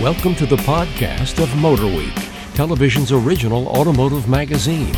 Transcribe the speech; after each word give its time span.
Welcome 0.00 0.36
to 0.36 0.46
the 0.46 0.54
podcast 0.58 1.42
of 1.42 1.48
Motorweek, 1.48 2.54
television's 2.54 3.10
original 3.10 3.66
automotive 3.66 4.28
magazine. 4.28 4.94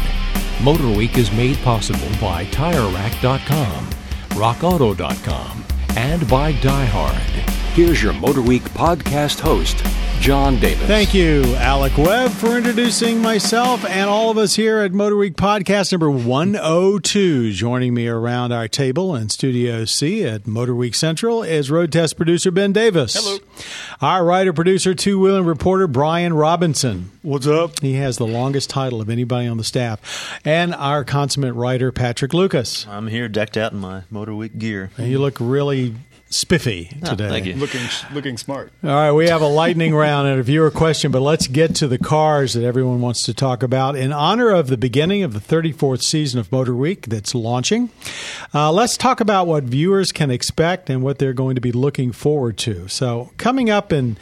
Motorweek 0.59 1.17
is 1.17 1.33
made 1.33 1.57
possible 1.61 2.07
by 2.21 2.45
TireRack.com, 2.45 3.87
RockAuto.com, 4.33 5.65
and 5.97 6.29
by 6.29 6.53
DieHard. 6.53 7.60
Here's 7.75 8.03
your 8.03 8.13
Motor 8.13 8.43
Week 8.43 8.63
podcast 8.65 9.39
host, 9.39 9.85
John 10.21 10.59
Davis. 10.59 10.89
Thank 10.89 11.15
you, 11.15 11.55
Alec 11.55 11.97
Webb, 11.97 12.33
for 12.33 12.57
introducing 12.57 13.23
myself 13.23 13.85
and 13.85 14.11
all 14.11 14.29
of 14.29 14.37
us 14.39 14.57
here 14.57 14.81
at 14.81 14.93
Motor 14.93 15.17
Week 15.17 15.35
Podcast 15.37 15.93
number 15.93 16.11
102. 16.11 17.53
Joining 17.53 17.95
me 17.95 18.09
around 18.09 18.51
our 18.51 18.67
table 18.67 19.15
in 19.15 19.29
Studio 19.29 19.85
C 19.85 20.25
at 20.25 20.49
Motor 20.49 20.75
Week 20.75 20.97
Central 20.97 21.45
is 21.45 21.71
road 21.71 21.93
test 21.93 22.17
producer 22.17 22.51
Ben 22.51 22.73
Davis. 22.73 23.15
Hello. 23.15 23.39
Our 24.01 24.25
writer, 24.25 24.53
producer, 24.53 24.93
two 24.93 25.21
wheeling 25.21 25.45
reporter 25.45 25.87
Brian 25.87 26.35
Robinson. 26.35 27.13
What's 27.23 27.47
up? 27.47 27.79
He 27.81 27.95
has 27.95 28.17
the 28.17 28.27
longest 28.27 28.69
title 28.69 29.01
of 29.01 29.09
anybody 29.09 29.47
on 29.47 29.59
the 29.59 29.65
staff. 29.65 30.41
And 30.45 30.75
our 30.75 31.05
consummate 31.05 31.55
writer, 31.55 31.93
Patrick 31.93 32.35
Lucas. 32.35 32.85
I'm 32.89 33.07
here 33.07 33.29
decked 33.29 33.57
out 33.57 33.73
in 33.73 33.79
my 33.79 34.03
Motor 34.11 34.35
Week 34.35 34.59
gear. 34.59 34.91
And 34.99 35.07
you 35.09 35.21
look 35.21 35.37
really 35.39 35.95
spiffy 36.33 36.97
Oh, 37.03 37.11
today. 37.11 37.29
thank 37.29 37.47
you. 37.47 37.55
Looking 37.57 37.81
looking 38.13 38.37
smart. 38.39 38.73
All 38.85 38.91
right, 38.91 39.13
we 39.13 39.29
have 39.29 39.43
a 39.43 39.47
lightning 39.49 39.95
round 39.95 40.29
and 40.29 40.39
a 40.39 40.43
viewer 40.43 40.71
question, 40.71 41.11
but 41.11 41.21
let's 41.23 41.47
get 41.49 41.75
to 41.77 41.89
the 41.89 41.99
cars 41.99 42.55
that 42.55 42.65
everyone 42.65 43.01
wants 43.01 43.23
to 43.25 43.35
talk 43.35 43.63
about. 43.63 43.97
In 43.97 44.13
honor 44.13 44.51
of 44.51 44.69
the 44.69 44.77
beginning 44.77 45.23
of 45.25 45.33
the 45.33 45.41
34th 45.41 46.03
season 46.03 46.39
of 46.39 46.51
Motor 46.53 46.75
Week 46.77 47.07
that's 47.07 47.35
launching, 47.35 47.91
uh, 48.55 48.71
let's 48.73 48.97
talk 48.97 49.21
about 49.21 49.47
what 49.49 49.65
viewers 49.65 50.13
can 50.13 50.31
expect 50.31 50.89
and 50.89 51.03
what 51.03 51.19
they're 51.19 51.33
going 51.33 51.57
to 51.57 51.61
be 51.61 51.73
looking 51.73 52.13
forward 52.13 52.57
to. 52.59 52.87
So, 52.89 53.33
coming 53.37 53.69
up 53.69 53.93
in 53.93 54.17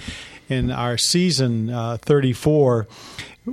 in 0.48 0.70
our 0.70 0.96
season 0.96 1.68
uh, 1.68 1.98
34, 2.00 2.88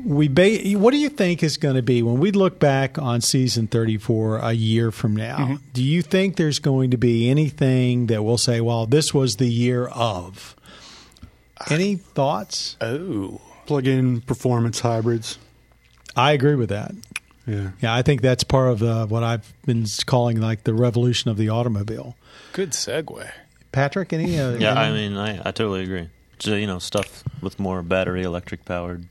we 0.05 0.27
ba- 0.27 0.59
what 0.77 0.91
do 0.91 0.97
you 0.97 1.09
think 1.09 1.43
is 1.43 1.57
going 1.57 1.75
to 1.75 1.81
be 1.81 2.01
when 2.01 2.19
we 2.19 2.31
look 2.31 2.59
back 2.59 2.97
on 2.97 3.21
season 3.21 3.67
34 3.67 4.39
a 4.39 4.53
year 4.53 4.91
from 4.91 5.15
now? 5.15 5.59
Do 5.73 5.83
you 5.83 6.01
think 6.01 6.35
there's 6.35 6.59
going 6.59 6.91
to 6.91 6.97
be 6.97 7.29
anything 7.29 8.07
that 8.07 8.23
we'll 8.23 8.37
say, 8.37 8.61
well, 8.61 8.85
this 8.85 9.13
was 9.13 9.35
the 9.35 9.47
year 9.47 9.85
of? 9.87 10.55
Any 11.69 11.95
thoughts? 11.95 12.77
Oh. 12.81 13.41
plug-in 13.65 14.21
performance 14.21 14.79
hybrids. 14.81 15.37
I 16.15 16.31
agree 16.33 16.55
with 16.55 16.69
that. 16.69 16.93
Yeah, 17.47 17.71
Yeah, 17.81 17.93
I 17.95 18.01
think 18.01 18.21
that's 18.21 18.43
part 18.43 18.69
of 18.71 18.81
uh, 18.83 19.05
what 19.07 19.23
I've 19.23 19.53
been 19.65 19.85
calling 20.05 20.39
like 20.41 20.63
the 20.63 20.73
revolution 20.73 21.29
of 21.29 21.37
the 21.37 21.49
automobile. 21.49 22.15
Good 22.53 22.71
segue. 22.71 23.29
Patrick, 23.71 24.13
any? 24.13 24.39
Uh, 24.39 24.51
Yeah, 24.57 24.73
I 24.73 24.91
mean, 24.91 25.15
I, 25.17 25.39
I 25.39 25.51
totally 25.51 25.83
agree. 25.83 26.09
So, 26.39 26.55
you 26.55 26.67
know, 26.67 26.79
stuff 26.79 27.23
with 27.41 27.59
more 27.59 27.81
battery 27.81 28.23
electric 28.23 28.65
powered. 28.65 29.05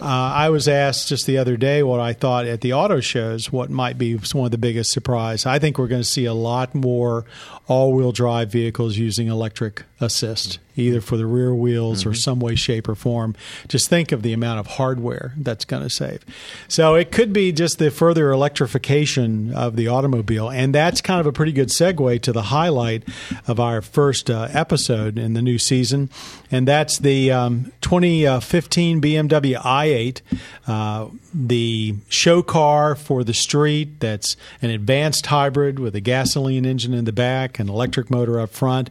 Uh, 0.00 0.04
I 0.04 0.48
was 0.50 0.68
asked 0.68 1.08
just 1.08 1.26
the 1.26 1.38
other 1.38 1.56
day 1.56 1.82
what 1.82 2.00
I 2.00 2.12
thought 2.12 2.46
at 2.46 2.60
the 2.60 2.72
auto 2.72 3.00
shows 3.00 3.50
what 3.50 3.70
might 3.70 3.98
be 3.98 4.14
one 4.14 4.44
of 4.44 4.50
the 4.52 4.58
biggest 4.58 4.92
surprise. 4.92 5.44
I 5.44 5.58
think 5.58 5.78
we're 5.78 5.88
going 5.88 6.02
to 6.02 6.08
see 6.08 6.24
a 6.24 6.34
lot 6.34 6.74
more 6.74 7.24
all-wheel 7.66 8.12
drive 8.12 8.50
vehicles 8.52 8.96
using 8.96 9.28
electric 9.28 9.84
assist, 10.02 10.58
either 10.76 11.00
for 11.00 11.16
the 11.16 11.26
rear 11.26 11.54
wheels 11.54 12.04
or 12.04 12.14
some 12.14 12.40
way, 12.40 12.54
shape, 12.54 12.88
or 12.88 12.94
form. 12.94 13.34
Just 13.68 13.88
think 13.88 14.12
of 14.12 14.22
the 14.22 14.32
amount 14.32 14.60
of 14.60 14.66
hardware 14.66 15.32
that's 15.36 15.64
going 15.64 15.82
to 15.82 15.90
save. 15.90 16.24
So 16.68 16.94
it 16.94 17.12
could 17.12 17.32
be 17.32 17.52
just 17.52 17.78
the 17.78 17.90
further 17.90 18.30
electrification 18.30 19.52
of 19.54 19.76
the 19.76 19.88
automobile, 19.88 20.50
and 20.50 20.74
that's 20.74 21.00
kind 21.00 21.20
of 21.20 21.26
a 21.26 21.32
pretty 21.32 21.52
good 21.52 21.68
segue 21.68 22.20
to 22.22 22.32
the 22.32 22.42
highlight 22.42 23.04
of 23.46 23.60
our 23.60 23.80
first 23.80 24.30
uh, 24.30 24.48
episode 24.52 25.18
in 25.18 25.34
the 25.34 25.42
new 25.42 25.58
season, 25.58 26.10
and 26.50 26.66
that's 26.66 26.98
the 26.98 27.30
um, 27.30 27.72
2015 27.80 29.00
BMW 29.00 29.56
i8, 29.56 30.20
uh, 30.66 31.08
the 31.34 31.94
show 32.08 32.42
car 32.42 32.94
for 32.94 33.24
the 33.24 33.34
street. 33.34 34.00
That's 34.00 34.36
an 34.60 34.70
advanced 34.70 35.26
hybrid 35.26 35.78
with 35.78 35.94
a 35.94 36.00
gasoline 36.00 36.64
engine 36.64 36.94
in 36.94 37.04
the 37.04 37.12
back, 37.12 37.58
an 37.58 37.68
electric 37.68 38.10
motor 38.10 38.40
up 38.40 38.50
front, 38.50 38.90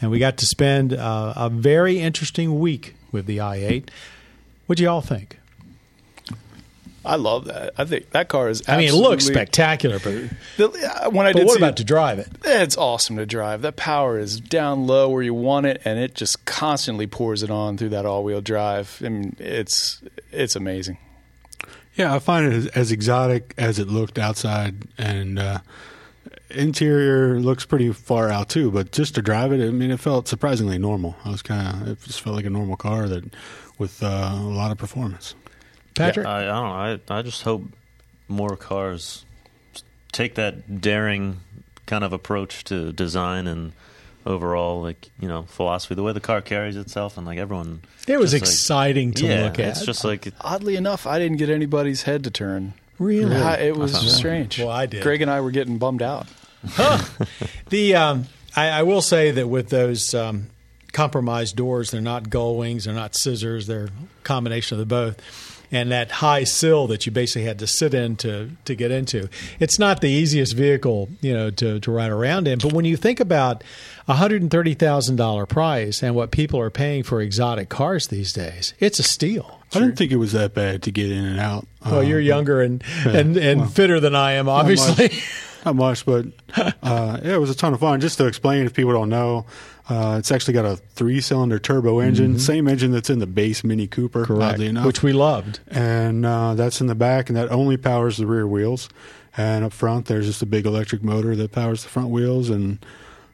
and 0.00 0.10
we 0.10 0.18
got 0.18 0.36
to 0.38 0.46
spend 0.50 0.92
uh, 0.92 1.32
a 1.36 1.48
very 1.48 1.98
interesting 2.00 2.58
week 2.60 2.94
with 3.12 3.26
the 3.26 3.38
i8. 3.38 3.88
What 4.66 4.76
do 4.76 4.82
you 4.82 4.90
all 4.90 5.00
think? 5.00 5.38
I 7.02 7.16
love 7.16 7.46
that. 7.46 7.72
I 7.78 7.86
think 7.86 8.10
that 8.10 8.28
car 8.28 8.50
is. 8.50 8.62
I 8.68 8.76
mean, 8.76 8.88
it 8.88 8.94
looks 8.94 9.24
spectacular, 9.24 9.98
but, 9.98 10.12
The, 10.58 11.02
uh, 11.06 11.10
when 11.10 11.26
I 11.26 11.32
but 11.32 11.38
did 11.38 11.46
what 11.46 11.54
see 11.54 11.60
about 11.60 11.70
it, 11.70 11.76
to 11.78 11.84
drive 11.84 12.18
it? 12.18 12.28
It's 12.44 12.76
awesome 12.76 13.16
to 13.16 13.24
drive. 13.24 13.62
That 13.62 13.76
power 13.76 14.18
is 14.18 14.38
down 14.38 14.86
low 14.86 15.08
where 15.08 15.22
you 15.22 15.32
want 15.32 15.64
it, 15.64 15.80
and 15.86 15.98
it 15.98 16.14
just 16.14 16.44
constantly 16.44 17.06
pours 17.06 17.42
it 17.42 17.50
on 17.50 17.78
through 17.78 17.88
that 17.90 18.04
all-wheel 18.04 18.42
drive. 18.42 19.00
I 19.02 19.08
mean, 19.08 19.34
it's 19.38 20.02
it's 20.30 20.56
amazing. 20.56 20.98
yeah. 21.94 22.14
I 22.14 22.18
find 22.18 22.44
it 22.46 22.52
as, 22.52 22.66
as 22.66 22.92
exotic 22.92 23.54
as 23.56 23.78
it 23.78 23.88
looked 23.88 24.18
outside, 24.18 24.74
and 24.98 25.38
uh, 25.38 25.58
interior 26.52 27.40
looks 27.40 27.64
pretty 27.64 27.92
far 27.92 28.28
out 28.28 28.48
too. 28.48 28.70
But 28.70 28.92
just 28.92 29.14
to 29.16 29.22
drive 29.22 29.52
it, 29.52 29.66
I 29.66 29.70
mean, 29.70 29.90
it 29.90 30.00
felt 30.00 30.28
surprisingly 30.28 30.78
normal. 30.78 31.16
I 31.24 31.30
was 31.30 31.42
kind 31.42 31.82
of 31.82 31.88
it 31.88 32.02
just 32.02 32.20
felt 32.20 32.36
like 32.36 32.44
a 32.44 32.50
normal 32.50 32.76
car 32.76 33.08
that 33.08 33.24
with 33.78 34.02
uh, 34.02 34.30
a 34.32 34.36
lot 34.36 34.70
of 34.70 34.78
performance. 34.78 35.34
Patrick? 35.94 36.26
I, 36.26 36.42
I 36.42 36.44
don't 36.44 37.08
know. 37.08 37.14
I, 37.14 37.18
I 37.18 37.22
just 37.22 37.42
hope 37.42 37.64
more 38.28 38.56
cars 38.56 39.24
take 40.12 40.36
that 40.36 40.80
daring 40.80 41.40
kind 41.86 42.04
of 42.04 42.12
approach 42.12 42.64
to 42.64 42.92
design 42.92 43.46
and 43.46 43.72
overall, 44.26 44.82
like, 44.82 45.10
you 45.18 45.28
know, 45.28 45.42
philosophy, 45.44 45.94
the 45.94 46.02
way 46.02 46.12
the 46.12 46.20
car 46.20 46.40
carries 46.40 46.76
itself. 46.76 47.16
And, 47.16 47.26
like, 47.26 47.38
everyone. 47.38 47.82
it 48.06 48.18
was 48.18 48.32
just, 48.32 48.42
like- 48.42 48.48
exciting 48.48 49.12
to 49.14 49.26
yeah, 49.26 49.44
look 49.44 49.58
at. 49.58 49.68
It's 49.68 49.84
just 49.84 50.04
like. 50.04 50.32
Oddly 50.40 50.76
enough, 50.76 51.06
I 51.06 51.18
didn't 51.18 51.38
get 51.38 51.48
anybody's 51.48 52.02
head 52.02 52.24
to 52.24 52.30
turn. 52.30 52.74
Really. 53.00 53.34
I- 53.34 53.56
it 53.56 53.76
was 53.76 53.92
found 53.92 54.06
that. 54.06 54.10
strange. 54.10 54.58
Well, 54.60 54.68
I 54.70 54.86
did. 54.86 55.02
Greg 55.02 55.20
and 55.22 55.30
I 55.30 55.40
were 55.40 55.50
getting 55.50 55.78
bummed 55.78 56.02
out. 56.02 56.28
The 57.70 57.94
um, 57.94 58.26
I, 58.56 58.68
I 58.68 58.82
will 58.82 59.00
say 59.00 59.30
that 59.30 59.46
with 59.48 59.68
those 59.70 60.12
um, 60.14 60.48
compromised 60.92 61.56
doors, 61.56 61.90
they're 61.90 62.00
not 62.00 62.28
gull 62.30 62.56
wings, 62.56 62.84
they're 62.84 62.94
not 62.94 63.14
scissors, 63.16 63.66
they're 63.66 63.84
a 63.86 63.90
combination 64.24 64.74
of 64.74 64.78
the 64.80 64.86
both. 64.86 65.59
And 65.72 65.92
that 65.92 66.10
high 66.10 66.42
sill 66.44 66.88
that 66.88 67.06
you 67.06 67.12
basically 67.12 67.44
had 67.44 67.60
to 67.60 67.66
sit 67.66 67.94
in 67.94 68.16
to, 68.16 68.50
to 68.64 68.74
get 68.74 68.90
into. 68.90 69.28
It's 69.60 69.78
not 69.78 70.00
the 70.00 70.08
easiest 70.08 70.56
vehicle, 70.56 71.08
you 71.20 71.32
know, 71.32 71.50
to, 71.50 71.78
to 71.78 71.90
ride 71.92 72.10
around 72.10 72.48
in. 72.48 72.58
But 72.58 72.72
when 72.72 72.84
you 72.84 72.96
think 72.96 73.20
about 73.20 73.62
a 74.08 74.14
hundred 74.14 74.42
and 74.42 74.50
thirty 74.50 74.74
thousand 74.74 75.14
dollar 75.16 75.46
price 75.46 76.02
and 76.02 76.16
what 76.16 76.32
people 76.32 76.58
are 76.58 76.70
paying 76.70 77.04
for 77.04 77.20
exotic 77.20 77.68
cars 77.68 78.08
these 78.08 78.32
days, 78.32 78.74
it's 78.80 78.98
a 78.98 79.04
steal. 79.04 79.60
I 79.72 79.78
didn't 79.78 79.94
think 79.94 80.10
it 80.10 80.16
was 80.16 80.32
that 80.32 80.52
bad 80.52 80.82
to 80.82 80.90
get 80.90 81.12
in 81.12 81.24
and 81.24 81.38
out. 81.38 81.68
Well, 81.86 82.02
you're 82.02 82.18
younger 82.18 82.60
and 82.60 82.82
and, 83.06 83.36
and 83.36 83.72
fitter 83.72 84.00
than 84.00 84.16
I 84.16 84.32
am, 84.32 84.48
obviously. 84.48 85.12
Not 85.64 85.76
much, 85.76 86.04
but 86.04 86.26
uh, 86.56 87.20
yeah, 87.22 87.34
it 87.34 87.40
was 87.40 87.50
a 87.50 87.54
ton 87.54 87.74
of 87.74 87.80
fun. 87.80 88.00
Just 88.00 88.18
to 88.18 88.26
explain, 88.26 88.66
if 88.66 88.74
people 88.74 88.92
don't 88.92 89.10
know, 89.10 89.46
uh, 89.90 90.16
it's 90.18 90.30
actually 90.30 90.54
got 90.54 90.64
a 90.64 90.76
three-cylinder 90.76 91.58
turbo 91.58 91.98
engine, 91.98 92.38
same 92.38 92.68
engine 92.68 92.92
that's 92.92 93.10
in 93.10 93.18
the 93.18 93.26
base 93.26 93.64
Mini 93.64 93.86
Cooper, 93.86 94.24
oddly 94.40 94.68
enough. 94.68 94.86
Which 94.86 95.02
we 95.02 95.12
loved. 95.12 95.60
and 95.68 96.24
uh, 96.24 96.54
that's 96.54 96.80
in 96.80 96.86
the 96.86 96.94
back, 96.94 97.28
and 97.28 97.36
that 97.36 97.50
only 97.50 97.76
powers 97.76 98.16
the 98.16 98.26
rear 98.26 98.46
wheels. 98.46 98.88
And 99.36 99.64
up 99.64 99.72
front, 99.72 100.06
there's 100.06 100.26
just 100.26 100.42
a 100.42 100.46
big 100.46 100.66
electric 100.66 101.02
motor 101.02 101.36
that 101.36 101.52
powers 101.52 101.82
the 101.82 101.88
front 101.88 102.10
wheels, 102.10 102.50
and 102.50 102.84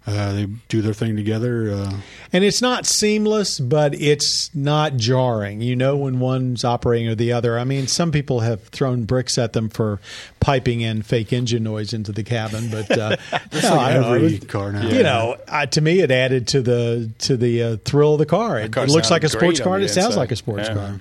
uh, 0.06 0.32
they 0.34 0.46
do 0.68 0.80
their 0.82 0.94
thing 0.94 1.16
together. 1.16 1.70
Uh, 1.72 1.92
And 2.32 2.44
it's 2.44 2.62
not 2.62 2.86
seamless, 2.86 3.58
but 3.58 3.94
it's 3.94 4.54
not 4.54 4.96
jarring. 4.96 5.60
You 5.60 5.74
know 5.74 5.96
when 5.96 6.20
one's 6.20 6.64
operating 6.64 7.08
or 7.08 7.14
the 7.16 7.32
other. 7.32 7.58
I 7.58 7.64
mean, 7.64 7.86
some 7.88 8.12
people 8.12 8.40
have 8.40 8.62
thrown 8.68 9.04
bricks 9.04 9.36
at 9.38 9.52
them 9.52 9.68
for 9.68 10.00
piping 10.38 10.80
in 10.80 11.02
fake 11.02 11.32
engine 11.32 11.64
noise 11.64 11.92
into 11.92 12.12
the 12.12 12.22
cabin, 12.22 12.70
but 12.70 12.90
uh, 12.90 13.16
no, 13.32 13.38
like 13.52 13.64
I 13.64 13.92
don't 13.94 14.02
know. 14.02 14.12
every 14.12 14.22
was- 14.38 14.44
car 14.44 14.70
now. 14.72 14.86
You 14.88 15.02
know, 15.02 15.36
uh, 15.48 15.66
to 15.66 15.80
me, 15.80 16.00
it 16.00 16.10
added 16.12 16.46
to 16.48 16.62
the 16.62 17.10
to 17.20 17.36
the 17.36 17.62
uh, 17.62 17.76
thrill 17.84 18.12
of 18.14 18.18
the 18.18 18.26
car. 18.26 18.60
It, 18.60 18.76
it 18.76 18.88
looks 18.90 19.10
like 19.10 19.24
a 19.24 19.28
sports 19.28 19.59
car. 19.60 19.74
and 19.74 19.82
the 19.82 19.86
It 19.86 19.91
sounds 19.92 20.16
like 20.16 20.30
a 20.30 20.36
sports 20.36 20.68
Yeah. 20.68 20.74
car. 20.74 21.00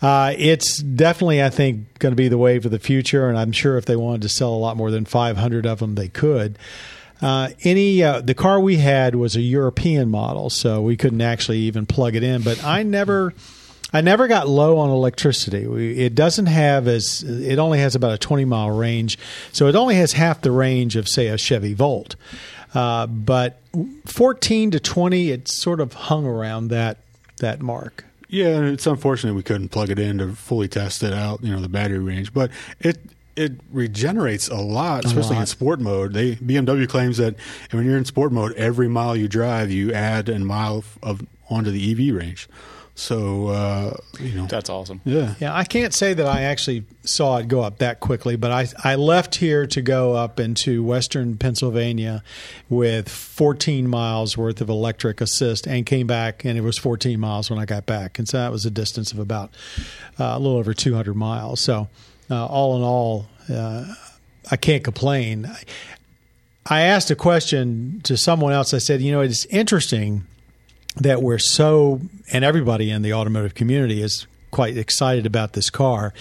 Uh, 0.00 0.32
it's 0.38 0.80
definitely, 0.82 1.42
I 1.42 1.50
think, 1.50 1.98
going 1.98 2.12
to 2.12 2.16
be 2.16 2.28
the 2.28 2.38
wave 2.38 2.64
of 2.64 2.70
the 2.70 2.78
future, 2.78 3.28
and 3.28 3.36
I'm 3.36 3.50
sure 3.50 3.76
if 3.78 3.84
they 3.86 3.96
wanted 3.96 4.22
to 4.22 4.28
sell 4.28 4.54
a 4.54 4.56
lot 4.56 4.76
more 4.76 4.90
than 4.92 5.04
500 5.04 5.66
of 5.66 5.80
them, 5.80 5.96
they 5.96 6.06
could. 6.08 6.56
Uh, 7.20 7.50
any 7.64 8.02
uh, 8.02 8.20
the 8.20 8.34
car 8.34 8.60
we 8.60 8.76
had 8.76 9.14
was 9.14 9.36
a 9.36 9.40
European 9.40 10.08
model, 10.08 10.50
so 10.50 10.80
we 10.82 10.96
couldn't 10.96 11.20
actually 11.20 11.58
even 11.58 11.86
plug 11.86 12.14
it 12.14 12.22
in. 12.22 12.42
But 12.42 12.62
I 12.64 12.82
never, 12.82 13.34
I 13.92 14.00
never 14.00 14.28
got 14.28 14.48
low 14.48 14.78
on 14.78 14.90
electricity. 14.90 15.66
We, 15.66 15.98
it 15.98 16.14
doesn't 16.14 16.46
have 16.46 16.86
as 16.86 17.22
it 17.22 17.58
only 17.58 17.80
has 17.80 17.94
about 17.94 18.12
a 18.12 18.18
20 18.18 18.44
mile 18.44 18.70
range, 18.70 19.18
so 19.52 19.66
it 19.66 19.74
only 19.74 19.96
has 19.96 20.12
half 20.12 20.42
the 20.42 20.52
range 20.52 20.96
of 20.96 21.08
say 21.08 21.26
a 21.28 21.38
Chevy 21.38 21.74
Volt. 21.74 22.16
Uh, 22.74 23.06
but 23.06 23.60
14 24.04 24.70
to 24.72 24.80
20, 24.80 25.30
it 25.30 25.48
sort 25.48 25.80
of 25.80 25.94
hung 25.94 26.26
around 26.26 26.68
that 26.68 26.98
that 27.38 27.60
mark. 27.60 28.04
Yeah, 28.28 28.48
and 28.48 28.66
it's 28.68 28.86
unfortunate 28.86 29.34
we 29.34 29.42
couldn't 29.42 29.70
plug 29.70 29.90
it 29.90 29.98
in 29.98 30.18
to 30.18 30.34
fully 30.34 30.68
test 30.68 31.02
it 31.02 31.14
out, 31.14 31.42
you 31.42 31.50
know, 31.50 31.62
the 31.62 31.68
battery 31.68 31.98
range. 31.98 32.34
But 32.34 32.50
it 32.78 32.98
it 33.38 33.52
regenerates 33.70 34.48
a 34.48 34.56
lot, 34.56 35.04
especially 35.04 35.36
in 35.36 35.42
lot. 35.42 35.48
sport 35.48 35.80
mode. 35.80 36.12
They 36.12 36.34
BMW 36.36 36.88
claims 36.88 37.18
that 37.18 37.36
when 37.70 37.86
you're 37.86 37.96
in 37.96 38.04
sport 38.04 38.32
mode, 38.32 38.52
every 38.54 38.88
mile 38.88 39.16
you 39.16 39.28
drive, 39.28 39.70
you 39.70 39.92
add 39.92 40.28
a 40.28 40.38
mile 40.40 40.84
of 41.02 41.24
onto 41.48 41.70
the 41.70 41.90
EV 41.90 42.14
range. 42.14 42.48
So 42.98 43.46
uh, 43.46 43.96
you 44.18 44.32
know, 44.32 44.46
That's 44.46 44.68
awesome. 44.68 45.00
yeah, 45.04 45.34
Yeah, 45.38 45.54
I 45.54 45.62
can't 45.62 45.94
say 45.94 46.14
that 46.14 46.26
I 46.26 46.42
actually 46.42 46.84
saw 47.04 47.36
it 47.36 47.46
go 47.46 47.60
up 47.60 47.78
that 47.78 48.00
quickly, 48.00 48.34
but 48.34 48.50
I, 48.50 48.66
I 48.82 48.96
left 48.96 49.36
here 49.36 49.68
to 49.68 49.80
go 49.80 50.14
up 50.16 50.40
into 50.40 50.82
western 50.82 51.36
Pennsylvania 51.38 52.24
with 52.68 53.08
14 53.08 53.88
miles 53.88 54.36
worth 54.36 54.60
of 54.60 54.68
electric 54.68 55.20
assist 55.20 55.68
and 55.68 55.86
came 55.86 56.08
back, 56.08 56.44
and 56.44 56.58
it 56.58 56.62
was 56.62 56.76
14 56.76 57.20
miles 57.20 57.48
when 57.50 57.60
I 57.60 57.66
got 57.66 57.86
back. 57.86 58.18
And 58.18 58.28
so 58.28 58.38
that 58.38 58.50
was 58.50 58.66
a 58.66 58.70
distance 58.70 59.12
of 59.12 59.20
about 59.20 59.54
uh, 60.18 60.32
a 60.34 60.38
little 60.40 60.58
over 60.58 60.74
200 60.74 61.14
miles. 61.14 61.60
So, 61.60 61.86
uh, 62.30 62.46
all 62.46 62.76
in 62.76 62.82
all, 62.82 63.26
uh, 63.52 63.94
I 64.50 64.56
can't 64.56 64.84
complain. 64.84 65.50
I, 66.66 66.80
asked 66.82 67.10
a 67.10 67.16
question 67.16 68.00
to 68.04 68.16
someone 68.16 68.52
else. 68.52 68.74
I 68.74 68.78
said, 68.78 69.00
you 69.00 69.12
know, 69.12 69.20
it's 69.20 69.46
interesting 69.46 70.26
that 70.96 71.22
we're 71.22 71.38
so, 71.38 72.00
and 72.32 72.44
everybody 72.44 72.90
in 72.90 73.02
the 73.02 73.12
automotive 73.12 73.54
community 73.54 74.02
is 74.02 74.26
quite 74.50 74.76
excited 74.76 75.26
about 75.26 75.52
this 75.52 75.70
car 75.70 76.12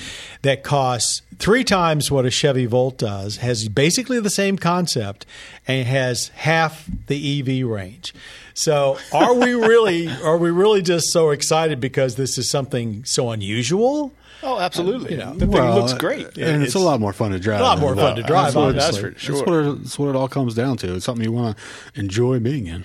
that 0.42 0.64
costs 0.64 1.22
three 1.40 1.64
times 1.64 2.12
what 2.12 2.26
a 2.26 2.32
Chevy 2.32 2.66
Volt 2.66 2.98
does, 2.98 3.38
has 3.38 3.68
basically 3.70 4.20
the 4.20 4.30
same 4.30 4.58
concept, 4.58 5.26
and 5.68 5.88
has 5.88 6.30
half 6.30 6.90
the 7.08 7.40
EV 7.40 7.68
range. 7.68 8.14
So, 8.54 8.98
are 9.14 9.34
we 9.34 9.54
really 9.54 10.08
are 10.08 10.38
we 10.38 10.50
really 10.50 10.82
just 10.82 11.12
so 11.12 11.30
excited 11.30 11.80
because 11.80 12.16
this 12.16 12.38
is 12.38 12.50
something 12.50 13.06
so 13.06 13.30
unusual? 13.30 14.14
Oh, 14.44 14.60
absolutely. 14.60 15.12
You 15.12 15.18
know, 15.18 15.34
the 15.34 15.48
thing 15.48 15.62
looks 15.62 15.94
great. 15.94 16.38
and 16.38 16.64
it's, 16.64 16.76
a 16.76 16.80
lot 16.80 17.00
more 17.00 17.14
fun 17.14 17.32
to 17.32 17.40
drive. 17.40 17.60
a 17.60 17.64
lot 17.64 17.80
more 17.80 17.96
fun 17.96 18.16
to 18.18 18.24
drive, 18.24 18.54
That's 18.54 18.56
what, 18.56 18.76
that's 18.76 18.98
for 18.98 19.14
sure. 19.18 19.36
That's 19.36 19.48
what, 19.48 19.60
it, 19.60 19.84
that's 19.84 20.00
what 20.00 20.10
it 20.10 20.16
all 20.16 20.28
comes 20.28 20.54
down 20.54 20.78
to. 20.78 20.96
It's 20.96 21.06
something 21.06 21.24
you 21.24 21.32
want 21.32 21.58
to 21.58 22.00
enjoy 22.00 22.40
being 22.40 22.68
in. 22.68 22.84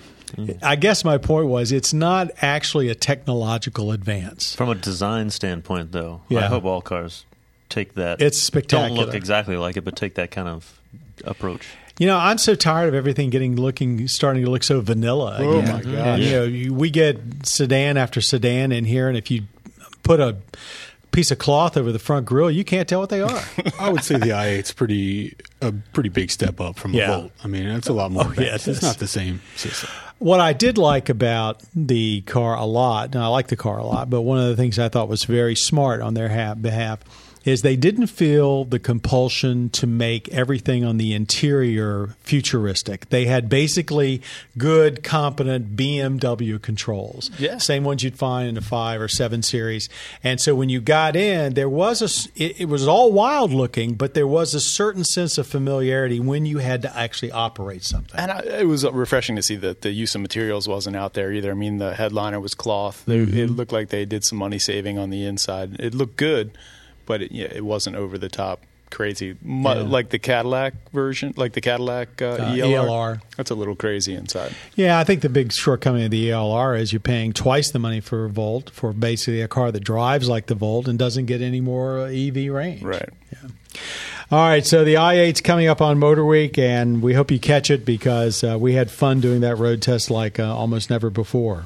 I 0.63 0.75
guess 0.75 1.05
my 1.05 1.19
point 1.19 1.47
was 1.47 1.71
it's 1.71 1.93
not 1.93 2.31
actually 2.41 2.89
a 2.89 2.95
technological 2.95 3.91
advance. 3.91 4.55
From 4.55 4.69
a 4.69 4.75
design 4.75 5.29
standpoint, 5.29 5.91
though, 5.91 6.21
yeah. 6.27 6.39
I 6.39 6.43
hope 6.45 6.65
all 6.65 6.81
cars 6.81 7.25
take 7.69 7.93
that. 7.95 8.21
It's 8.21 8.41
spectacular. 8.41 8.87
Don't 8.87 8.89
spectacular. 8.89 9.05
look 9.05 9.15
exactly 9.15 9.57
like 9.57 9.77
it, 9.77 9.81
but 9.81 9.95
take 9.95 10.15
that 10.15 10.31
kind 10.31 10.47
of 10.47 10.79
approach. 11.23 11.67
You 11.99 12.07
know, 12.07 12.17
I'm 12.17 12.39
so 12.39 12.55
tired 12.55 12.89
of 12.89 12.95
everything 12.95 13.29
getting 13.29 13.55
looking 13.55 14.07
starting 14.07 14.43
to 14.43 14.49
look 14.49 14.63
so 14.63 14.81
vanilla. 14.81 15.37
Oh, 15.39 15.59
again. 15.59 15.71
my 15.71 15.81
gosh. 15.81 15.93
And, 15.93 16.23
you 16.23 16.31
know, 16.31 16.43
you, 16.43 16.73
we 16.73 16.89
get 16.89 17.19
sedan 17.43 17.97
after 17.97 18.19
sedan 18.19 18.71
in 18.71 18.85
here, 18.85 19.07
and 19.07 19.15
if 19.15 19.29
you 19.29 19.43
put 20.01 20.19
a 20.19 20.37
piece 21.13 21.31
of 21.31 21.37
cloth 21.37 21.77
over 21.77 21.91
the 21.93 21.99
front 21.99 22.25
grill, 22.25 22.51
you 22.51 22.65
can't 22.65 22.89
tell 22.89 22.99
what 22.99 23.09
they 23.09 23.21
are. 23.21 23.41
I 23.79 23.89
would 23.89 24.03
say 24.03 24.15
the 24.17 24.29
i8's 24.31 24.73
pretty 24.73 25.35
a 25.61 25.71
pretty 25.93 26.09
big 26.09 26.29
step 26.31 26.59
up 26.59 26.77
from 26.77 26.93
Yeah. 26.93 27.03
a 27.03 27.17
Volt. 27.21 27.31
I 27.43 27.47
mean, 27.47 27.67
it's 27.67 27.87
a 27.87 27.93
lot 27.93 28.11
more. 28.11 28.25
Oh, 28.25 28.33
yeah, 28.37 28.55
it 28.55 28.67
it's 28.67 28.81
not 28.81 28.97
the 28.97 29.07
same 29.07 29.41
system. 29.55 29.89
what 30.19 30.39
I 30.41 30.51
did 30.53 30.77
like 30.77 31.07
about 31.09 31.61
the 31.75 32.21
car 32.21 32.55
a 32.57 32.65
lot, 32.65 33.15
and 33.15 33.23
I 33.23 33.27
like 33.27 33.47
the 33.47 33.55
car 33.55 33.77
a 33.77 33.85
lot, 33.85 34.09
but 34.09 34.21
one 34.23 34.39
of 34.39 34.47
the 34.47 34.55
things 34.57 34.77
I 34.79 34.89
thought 34.89 35.07
was 35.07 35.23
very 35.23 35.55
smart 35.55 36.01
on 36.01 36.13
their 36.15 36.29
ha- 36.29 36.55
behalf 36.55 36.99
is 37.43 37.61
they 37.61 37.75
didn't 37.75 38.07
feel 38.07 38.65
the 38.65 38.79
compulsion 38.79 39.69
to 39.69 39.87
make 39.87 40.29
everything 40.29 40.83
on 40.83 40.97
the 40.97 41.13
interior 41.13 42.15
futuristic. 42.21 43.09
They 43.09 43.25
had 43.25 43.49
basically 43.49 44.21
good, 44.57 45.03
competent 45.03 45.75
BMW 45.75 46.61
controls. 46.61 47.29
Yeah. 47.37 47.57
Same 47.57 47.83
ones 47.83 48.03
you'd 48.03 48.17
find 48.17 48.47
in 48.47 48.55
the 48.55 48.61
5 48.61 49.01
or 49.01 49.07
7 49.07 49.41
series. 49.43 49.89
And 50.23 50.39
so 50.39 50.55
when 50.55 50.69
you 50.69 50.81
got 50.81 51.15
in, 51.15 51.53
there 51.53 51.69
was 51.69 52.01
a 52.01 52.13
it, 52.35 52.61
it 52.61 52.65
was 52.65 52.87
all 52.87 53.11
wild 53.11 53.51
looking, 53.51 53.95
but 53.95 54.13
there 54.13 54.27
was 54.27 54.53
a 54.53 54.59
certain 54.59 55.03
sense 55.03 55.37
of 55.37 55.47
familiarity 55.47 56.19
when 56.19 56.45
you 56.45 56.59
had 56.59 56.81
to 56.83 56.97
actually 56.97 57.31
operate 57.31 57.83
something. 57.83 58.19
And 58.19 58.31
I, 58.31 58.39
it 58.39 58.67
was 58.67 58.85
uh, 58.85 58.91
refreshing 58.91 59.35
to 59.35 59.41
see 59.41 59.55
that 59.57 59.81
the 59.81 59.91
use 59.91 60.15
of 60.15 60.21
materials 60.21 60.67
wasn't 60.67 60.95
out 60.95 61.13
there 61.13 61.31
either. 61.31 61.51
I 61.51 61.55
mean, 61.55 61.77
the 61.77 61.93
headliner 61.93 62.39
was 62.39 62.53
cloth. 62.53 63.03
They, 63.05 63.17
mm-hmm. 63.17 63.37
It 63.37 63.49
looked 63.49 63.71
like 63.71 63.89
they 63.89 64.05
did 64.05 64.23
some 64.23 64.37
money 64.37 64.59
saving 64.59 64.97
on 64.97 65.09
the 65.09 65.25
inside. 65.25 65.79
It 65.79 65.93
looked 65.93 66.17
good, 66.17 66.57
but 67.05 67.21
it, 67.21 67.31
yeah, 67.31 67.47
it 67.53 67.65
wasn't 67.65 67.95
over 67.95 68.17
the 68.17 68.29
top 68.29 68.61
crazy 68.89 69.35
Mu- 69.41 69.69
Yeah. 69.69 69.75
like 69.81 70.09
the 70.09 70.19
Cadillac 70.19 70.73
version, 70.91 71.33
like 71.35 71.53
the 71.53 71.61
Cadillac 71.61 72.21
uh, 72.21 72.25
Uh, 72.25 72.53
ELR. 72.53 72.85
ELR. 72.87 73.21
That's 73.37 73.49
a 73.49 73.55
little 73.55 73.75
crazy 73.75 74.13
inside. 74.13 74.53
Yeah, 74.75 74.99
I 74.99 75.03
think 75.03 75.21
the 75.21 75.29
big 75.29 75.51
shortcoming 75.51 76.03
of 76.05 76.11
the 76.11 76.29
ELR 76.29 76.79
is 76.79 76.93
you're 76.93 76.99
paying 76.99 77.33
twice 77.33 77.71
the 77.71 77.79
money 77.79 78.01
for 78.01 78.25
a 78.25 78.29
Volt 78.29 78.69
for 78.69 78.93
basically 78.93 79.41
a 79.41 79.47
car 79.47 79.71
that 79.71 79.79
drives 79.83 80.29
like 80.29 80.45
the 80.45 80.53
Volt 80.53 80.87
and 80.87 80.99
doesn't 80.99 81.25
get 81.25 81.41
any 81.41 81.59
more 81.59 82.01
uh, 82.01 82.05
EV 82.11 82.53
range. 82.53 82.83
Right. 82.83 83.09
Yeah. 83.31 83.49
All 84.31 84.47
right, 84.47 84.65
so 84.65 84.83
the 84.83 84.95
i8's 84.95 85.41
coming 85.41 85.67
up 85.67 85.79
on 85.81 85.99
Motor 85.99 86.25
Week, 86.25 86.57
and 86.57 87.01
we 87.03 87.13
hope 87.13 87.29
you 87.29 87.39
catch 87.39 87.69
it 87.69 87.85
because 87.85 88.43
uh, 88.43 88.57
we 88.59 88.73
had 88.73 88.89
fun 88.89 89.19
doing 89.21 89.41
that 89.41 89.57
road 89.57 89.81
test 89.81 90.09
like 90.09 90.39
uh, 90.39 90.55
almost 90.55 90.89
never 90.89 91.09
before. 91.11 91.65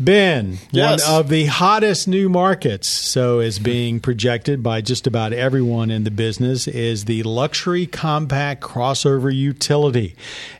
Ben, 0.00 0.58
Yes. 0.70 1.04
one 1.08 1.20
of 1.20 1.28
the 1.28 1.46
hottest 1.46 2.06
new 2.06 2.28
markets, 2.28 2.88
so 2.88 3.40
is 3.40 3.58
being 3.58 3.98
projected 3.98 4.62
by 4.62 4.80
just 4.80 5.06
about 5.08 5.32
everyone 5.32 5.90
in 5.90 6.04
the 6.04 6.10
business, 6.10 6.68
is 6.68 7.06
the 7.06 7.22
luxury 7.24 7.84
compact 7.86 8.62
crossover 8.62 9.34
utility. 9.34 10.14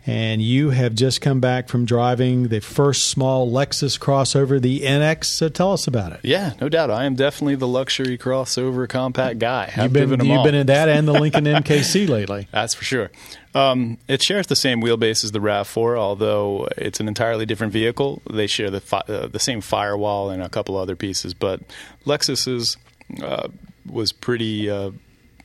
And 0.07 0.43
you 0.43 0.71
have 0.71 0.95
just 0.95 1.21
come 1.21 1.39
back 1.39 1.69
from 1.69 1.85
driving 1.85 2.49
the 2.49 2.61
first 2.61 3.09
small 3.09 3.49
Lexus 3.51 3.99
crossover, 3.99 4.61
the 4.61 4.81
NX. 4.81 5.27
So 5.27 5.49
tell 5.49 5.73
us 5.73 5.87
about 5.87 6.13
it. 6.13 6.21
Yeah, 6.25 6.55
no 6.61 6.69
doubt. 6.69 6.91
I 6.91 7.05
am 7.05 7.15
definitely 7.15 7.55
the 7.57 7.69
luxury 7.69 8.19
crossover 8.19 8.89
compact 8.89 9.39
guy. 9.39 9.73
I've 9.77 9.97
You've 9.97 10.09
been 10.11 10.25
you've 10.27 10.39
all. 10.39 10.45
been 10.45 10.55
in 10.57 10.67
that 10.67 10.89
and 10.89 11.07
the 11.07 11.13
Lincoln 11.13 11.45
MKC 11.45 12.09
lately. 12.09 12.49
That's 12.53 12.75
for 12.75 12.85
sure. 12.85 13.11
Um, 13.55 13.99
it 14.09 14.23
shares 14.23 14.47
the 14.47 14.57
same 14.57 14.83
wheelbase 14.83 15.25
as 15.25 15.33
the 15.33 15.39
RAV4, 15.39 15.97
although 15.97 16.69
it's 16.77 17.01
an 17.01 17.09
entirely 17.09 17.47
different 17.47 17.73
vehicle. 17.73 18.23
They 18.29 18.47
share 18.47 18.71
the 18.71 18.81
fi- 18.81 19.05
uh, 19.09 19.27
the 19.27 19.39
same 19.39 19.61
firewall 19.61 20.31
and 20.31 20.43
a 20.43 20.49
couple 20.49 20.77
other 20.77 20.97
pieces, 20.97 21.35
but 21.35 21.61
Lexus's 22.05 22.77
uh, 23.23 23.49
was 23.87 24.13
pretty. 24.13 24.69
Uh, 24.69 24.93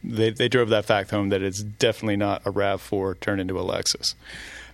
they 0.04 0.32
they 0.32 0.50
drove 0.50 0.70
that 0.70 0.86
fact 0.86 1.12
home 1.12 1.30
that 1.30 1.42
it's 1.42 1.64
definitely 1.64 2.18
not 2.18 2.42
a 2.46 2.52
RAV4 2.52 3.20
turned 3.20 3.40
into 3.40 3.58
a 3.58 3.64
Lexus. 3.64 4.16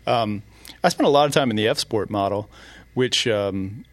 Um, 0.07 0.41
I 0.83 0.89
spent 0.89 1.05
a 1.05 1.11
lot 1.11 1.27
of 1.27 1.33
time 1.33 1.51
in 1.51 1.55
the 1.55 1.67
F 1.67 1.77
Sport 1.79 2.09
model, 2.09 2.49
which. 2.93 3.27
Um, 3.27 3.85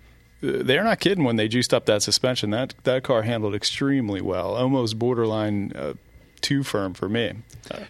they're 0.42 0.84
not 0.84 1.00
kidding 1.00 1.24
when 1.24 1.36
they 1.36 1.48
juiced 1.48 1.72
up 1.72 1.86
that 1.86 2.02
suspension. 2.02 2.50
That 2.50 2.74
that 2.84 3.02
car 3.02 3.22
handled 3.22 3.54
extremely 3.54 4.20
well, 4.20 4.54
almost 4.54 4.98
borderline 4.98 5.72
uh, 5.74 5.94
too 6.40 6.62
firm 6.62 6.94
for 6.94 7.08
me. 7.08 7.32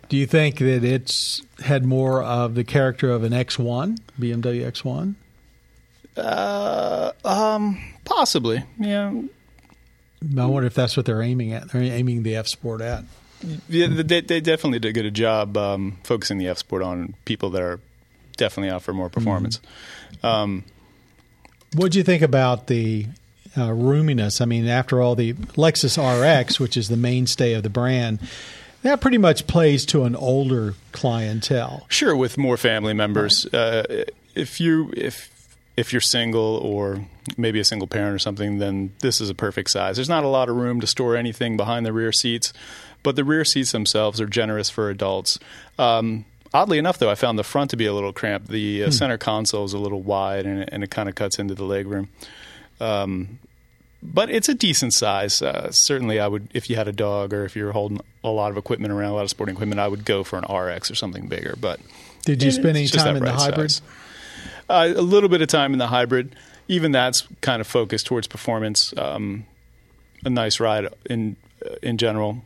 Do 0.08 0.16
you 0.16 0.26
think 0.26 0.58
that 0.58 0.84
it's 0.84 1.42
had 1.60 1.84
more 1.84 2.22
of 2.22 2.54
the 2.54 2.64
character 2.64 3.10
of 3.10 3.22
an 3.24 3.32
X1, 3.32 3.98
BMW 4.18 4.64
X1? 4.70 5.14
Uh, 6.16 7.12
um, 7.24 7.78
possibly. 8.04 8.64
Yeah. 8.78 9.12
I 10.38 10.46
wonder 10.46 10.66
if 10.66 10.74
that's 10.74 10.96
what 10.96 11.04
they're 11.06 11.22
aiming 11.22 11.52
at. 11.52 11.70
They're 11.70 11.82
aiming 11.82 12.22
the 12.22 12.36
F 12.36 12.46
Sport 12.48 12.80
at. 12.80 13.04
Yeah, 13.68 13.88
they, 13.88 14.22
they 14.22 14.40
definitely 14.40 14.78
did 14.78 14.88
a 14.88 14.92
good 15.02 15.12
job 15.14 15.56
um, 15.56 15.98
focusing 16.04 16.38
the 16.38 16.48
F 16.48 16.58
Sport 16.58 16.82
on 16.82 17.14
people 17.26 17.50
that 17.50 17.62
are 17.62 17.80
definitely 18.36 18.70
out 18.70 18.82
for 18.82 18.94
more 18.94 19.10
performance. 19.10 19.60
Um, 20.22 20.64
What 21.74 21.92
do 21.92 21.98
you 21.98 22.04
think 22.04 22.22
about 22.22 22.66
the 22.66 23.06
uh, 23.56 23.70
roominess? 23.70 24.40
I 24.40 24.44
mean, 24.44 24.66
after 24.68 25.00
all, 25.00 25.14
the 25.14 25.32
Lexus 25.32 25.96
RX, 25.96 26.60
which 26.60 26.76
is 26.76 26.88
the 26.88 26.96
mainstay 26.96 27.54
of 27.54 27.62
the 27.62 27.70
brand, 27.70 28.18
that 28.82 29.00
pretty 29.00 29.18
much 29.18 29.46
plays 29.46 29.84
to 29.86 30.04
an 30.04 30.14
older 30.14 30.74
clientele. 30.92 31.86
sure, 31.88 32.16
with 32.16 32.38
more 32.38 32.56
family 32.56 32.94
members, 32.94 33.46
uh, 33.46 34.04
if 34.34 34.60
you 34.60 34.92
if 34.96 35.30
if 35.76 35.92
you're 35.92 36.00
single 36.00 36.56
or 36.58 37.04
maybe 37.36 37.60
a 37.60 37.64
single 37.64 37.88
parent 37.88 38.14
or 38.14 38.18
something, 38.18 38.58
then 38.58 38.92
this 39.00 39.20
is 39.20 39.28
a 39.28 39.34
perfect 39.34 39.70
size. 39.70 39.96
There's 39.96 40.08
not 40.08 40.24
a 40.24 40.28
lot 40.28 40.48
of 40.48 40.56
room 40.56 40.80
to 40.80 40.86
store 40.86 41.16
anything 41.16 41.56
behind 41.56 41.84
the 41.84 41.92
rear 41.92 42.12
seats, 42.12 42.52
but 43.02 43.16
the 43.16 43.24
rear 43.24 43.44
seats 43.44 43.72
themselves 43.72 44.20
are 44.20 44.26
generous 44.26 44.70
for 44.70 44.88
adults. 44.88 45.38
Um, 45.78 46.24
oddly 46.54 46.78
enough, 46.78 46.98
though, 46.98 47.10
I 47.10 47.14
found 47.14 47.38
the 47.38 47.44
front 47.44 47.70
to 47.70 47.76
be 47.76 47.86
a 47.86 47.92
little 47.92 48.12
cramped. 48.12 48.48
The 48.48 48.84
uh, 48.84 48.90
center 48.90 49.18
console 49.18 49.64
is 49.64 49.74
a 49.74 49.78
little 49.78 50.02
wide, 50.02 50.46
and 50.46 50.62
it, 50.62 50.68
and 50.72 50.82
it 50.82 50.90
kind 50.90 51.08
of 51.08 51.14
cuts 51.14 51.38
into 51.38 51.54
the 51.54 51.64
legroom. 51.64 52.08
Um, 52.80 53.38
but 54.02 54.30
it's 54.30 54.48
a 54.48 54.54
decent 54.54 54.94
size. 54.94 55.42
Uh, 55.42 55.70
certainly, 55.72 56.20
I 56.20 56.28
would 56.28 56.48
if 56.54 56.70
you 56.70 56.76
had 56.76 56.88
a 56.88 56.92
dog 56.92 57.32
or 57.32 57.44
if 57.44 57.56
you're 57.56 57.72
holding 57.72 58.00
a 58.22 58.28
lot 58.30 58.50
of 58.50 58.56
equipment 58.56 58.92
around, 58.92 59.10
a 59.10 59.14
lot 59.14 59.24
of 59.24 59.30
sporting 59.30 59.54
equipment, 59.54 59.80
I 59.80 59.88
would 59.88 60.04
go 60.04 60.22
for 60.22 60.38
an 60.38 60.54
RX 60.54 60.90
or 60.90 60.94
something 60.94 61.28
bigger. 61.28 61.54
But 61.60 61.80
Did 62.24 62.42
you 62.42 62.50
spend 62.50 62.76
any 62.76 62.86
time 62.86 63.16
in 63.16 63.24
the 63.24 63.32
hybrid? 63.32 63.80
Uh, 64.68 64.92
a 64.96 65.02
little 65.02 65.28
bit 65.28 65.42
of 65.42 65.48
time 65.48 65.72
in 65.72 65.78
the 65.78 65.86
hybrid. 65.88 66.36
Even 66.68 66.92
that's 66.92 67.26
kind 67.40 67.60
of 67.60 67.66
focused 67.66 68.06
towards 68.06 68.26
performance. 68.26 68.92
Um, 68.96 69.46
a 70.24 70.30
nice 70.30 70.60
ride 70.60 70.88
in 71.08 71.36
in 71.82 71.96
general, 71.98 72.42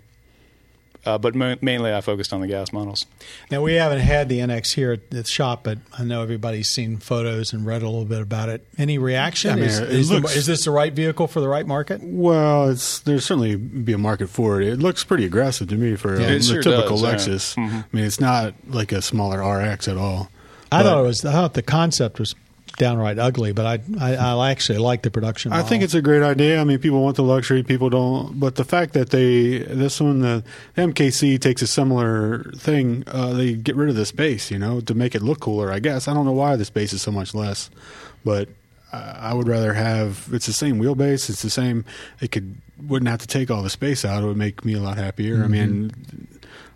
uh, 1.07 1.19
but 1.19 1.35
ma- 1.35 1.57
mainly 1.61 1.93
I 1.95 2.01
focused 2.01 2.33
on 2.33 2.41
the 2.41 2.47
gas 2.47 2.73
models. 2.73 3.07
Now, 3.51 3.63
we 3.63 3.75
haven't 3.75 4.01
had 4.01 4.29
the 4.29 4.39
NX 4.41 4.75
here 4.75 4.93
at 4.93 5.11
the 5.11 5.25
shop, 5.25 5.65
but 5.65 5.79
I 5.99 6.05
know 6.05 6.23
everybody's 6.23 6.69
seen 6.69 6.99
photos 6.99 7.53
and 7.53 7.65
read 7.65 7.83
a 7.83 7.87
little 7.87 8.05
bit 8.05 8.21
about 8.21 8.49
it. 8.49 8.67
Any 8.79 8.99
reaction? 8.99 9.51
I 9.53 9.55
mean, 9.57 9.65
is, 9.65 9.79
it 9.79 9.91
is, 9.91 10.09
the- 10.09 10.17
is 10.25 10.47
this 10.47 10.65
the 10.65 10.71
right 10.71 10.93
vehicle 10.93 11.27
for 11.27 11.41
the 11.41 11.49
right 11.49 11.67
market? 11.67 12.01
Well, 12.03 12.69
it's 12.71 12.99
there's 13.01 13.25
certainly 13.25 13.57
be 13.57 13.93
a 13.93 13.99
market 13.99 14.29
for 14.29 14.61
it. 14.61 14.69
It 14.69 14.79
looks 14.79 15.05
pretty 15.05 15.25
aggressive 15.25 15.69
to 15.69 15.77
me 15.77 15.97
for 15.97 16.21
Yeah, 16.21 16.27
a, 16.29 16.31
it 16.33 16.45
sure 16.45 16.63
typical 16.63 16.99
does, 17.01 17.27
yeah. 17.27 17.35
Lexus. 17.35 17.59
I 17.59 17.85
mean, 17.93 18.05
it's 18.05 18.21
not 18.21 18.55
like 18.69 18.93
a 18.93 19.01
smaller 19.03 19.41
RX 19.43 19.89
at 19.89 19.97
all. 19.97 20.31
I 20.73 20.83
But- 20.83 20.89
thought 20.89 20.99
it 21.01 21.07
was. 21.07 21.25
I 21.25 21.33
thought 21.33 21.55
the 21.55 21.63
concept 21.63 22.19
was 22.21 22.35
downright 22.77 23.19
ugly. 23.19 23.53
But 23.53 23.67
I, 23.67 23.81
I, 24.01 24.15
I 24.17 24.51
actually 24.51 24.79
like 24.79 25.03
the 25.03 25.11
production. 25.11 25.53
I 25.53 25.63
think 25.63 25.83
it's 25.83 25.95
a 25.95 26.03
great 26.03 26.23
idea. 26.23 26.61
I 26.61 26.65
mean, 26.65 26.79
people 26.79 27.03
want 27.03 27.17
the 27.17 27.23
luxury, 27.23 27.63
people 27.63 27.91
don't. 27.91 28.39
But 28.39 28.57
the 28.57 28.65
fact 28.65 28.95
that 28.95 29.11
they 29.11 29.59
this 29.59 30.01
one, 30.01 30.21
the 30.21 30.45
MKC 30.77 31.41
takes 31.41 31.63
a 31.63 31.67
similar 31.67 32.45
thing. 32.57 33.05
Uh, 33.07 33.33
they 33.33 33.55
get 33.55 33.77
rid 33.77 33.89
of 33.89 33.97
the 33.97 34.07
space, 34.07 34.51
you 34.51 34.59
know, 34.59 34.81
to 34.81 34.95
make 34.95 35.15
it 35.15 35.23
look 35.23 35.41
cooler. 35.41 35.73
I 35.73 35.79
guess 35.79 36.09
I 36.09 36.15
don't 36.15 36.25
know 36.25 36.33
why 36.33 36.57
the 36.57 36.65
space 36.65 36.93
is 36.93 37.03
so 37.03 37.11
much 37.11 37.35
less, 37.35 37.71
but 38.25 38.49
I 38.93 39.35
would 39.35 39.47
rather 39.47 39.73
have. 39.75 40.29
It's 40.33 40.47
the 40.47 40.53
same 40.53 40.81
wheelbase. 40.81 41.31
It's 41.31 41.43
the 41.43 41.51
same. 41.51 41.85
It 42.21 42.33
could 42.33 42.57
wouldn't 42.83 43.09
have 43.09 43.21
to 43.21 43.27
take 43.27 43.51
all 43.51 43.63
the 43.63 43.71
space 43.71 44.05
out. 44.05 44.23
It 44.23 44.27
would 44.27 44.37
make 44.37 44.65
me 44.65 44.75
a 44.75 44.81
lot 44.81 44.97
happier. 44.97 45.45
I 45.45 45.49
mean, 45.49 45.93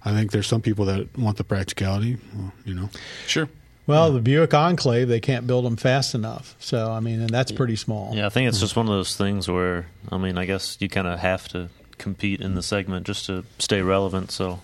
I 0.05 0.13
think 0.13 0.33
there's 0.33 0.47
some 0.47 0.61
people 0.61 0.85
that 0.85 1.17
want 1.19 1.39
the 1.39 1.45
practicality. 1.45 2.19
Well, 2.35 2.53
you 2.65 2.75
know, 2.75 2.91
Sure. 3.27 3.49
Well, 3.87 4.13
the 4.13 4.21
Buick 4.21 4.55
Enclave, 4.55 5.09
they 5.09 5.21
can't 5.21 5.47
build 5.47 5.65
them 5.67 5.77
fast 5.77 6.15
enough. 6.15 6.57
So, 6.59 6.91
I 6.91 7.01
mean, 7.01 7.21
and 7.21 7.29
that's 7.31 7.53
pretty 7.53 7.77
small. 7.77 8.15
Yeah, 8.15 8.27
I 8.27 8.29
think 8.31 8.49
it's 8.49 8.61
just 8.61 8.77
one 8.77 8.87
of 8.87 8.93
those 8.95 9.15
things 9.17 9.47
where 9.49 9.87
I 10.11 10.17
mean, 10.17 10.39
I 10.39 10.47
guess 10.47 10.77
you 10.81 10.89
kind 10.89 11.07
of 11.07 11.19
have 11.19 11.49
to 11.49 11.69
compete 11.99 12.41
in 12.41 12.55
the 12.55 12.63
segment 12.63 13.07
just 13.07 13.27
to 13.27 13.45
stay 13.59 13.83
relevant. 13.83 14.31
So, 14.31 14.61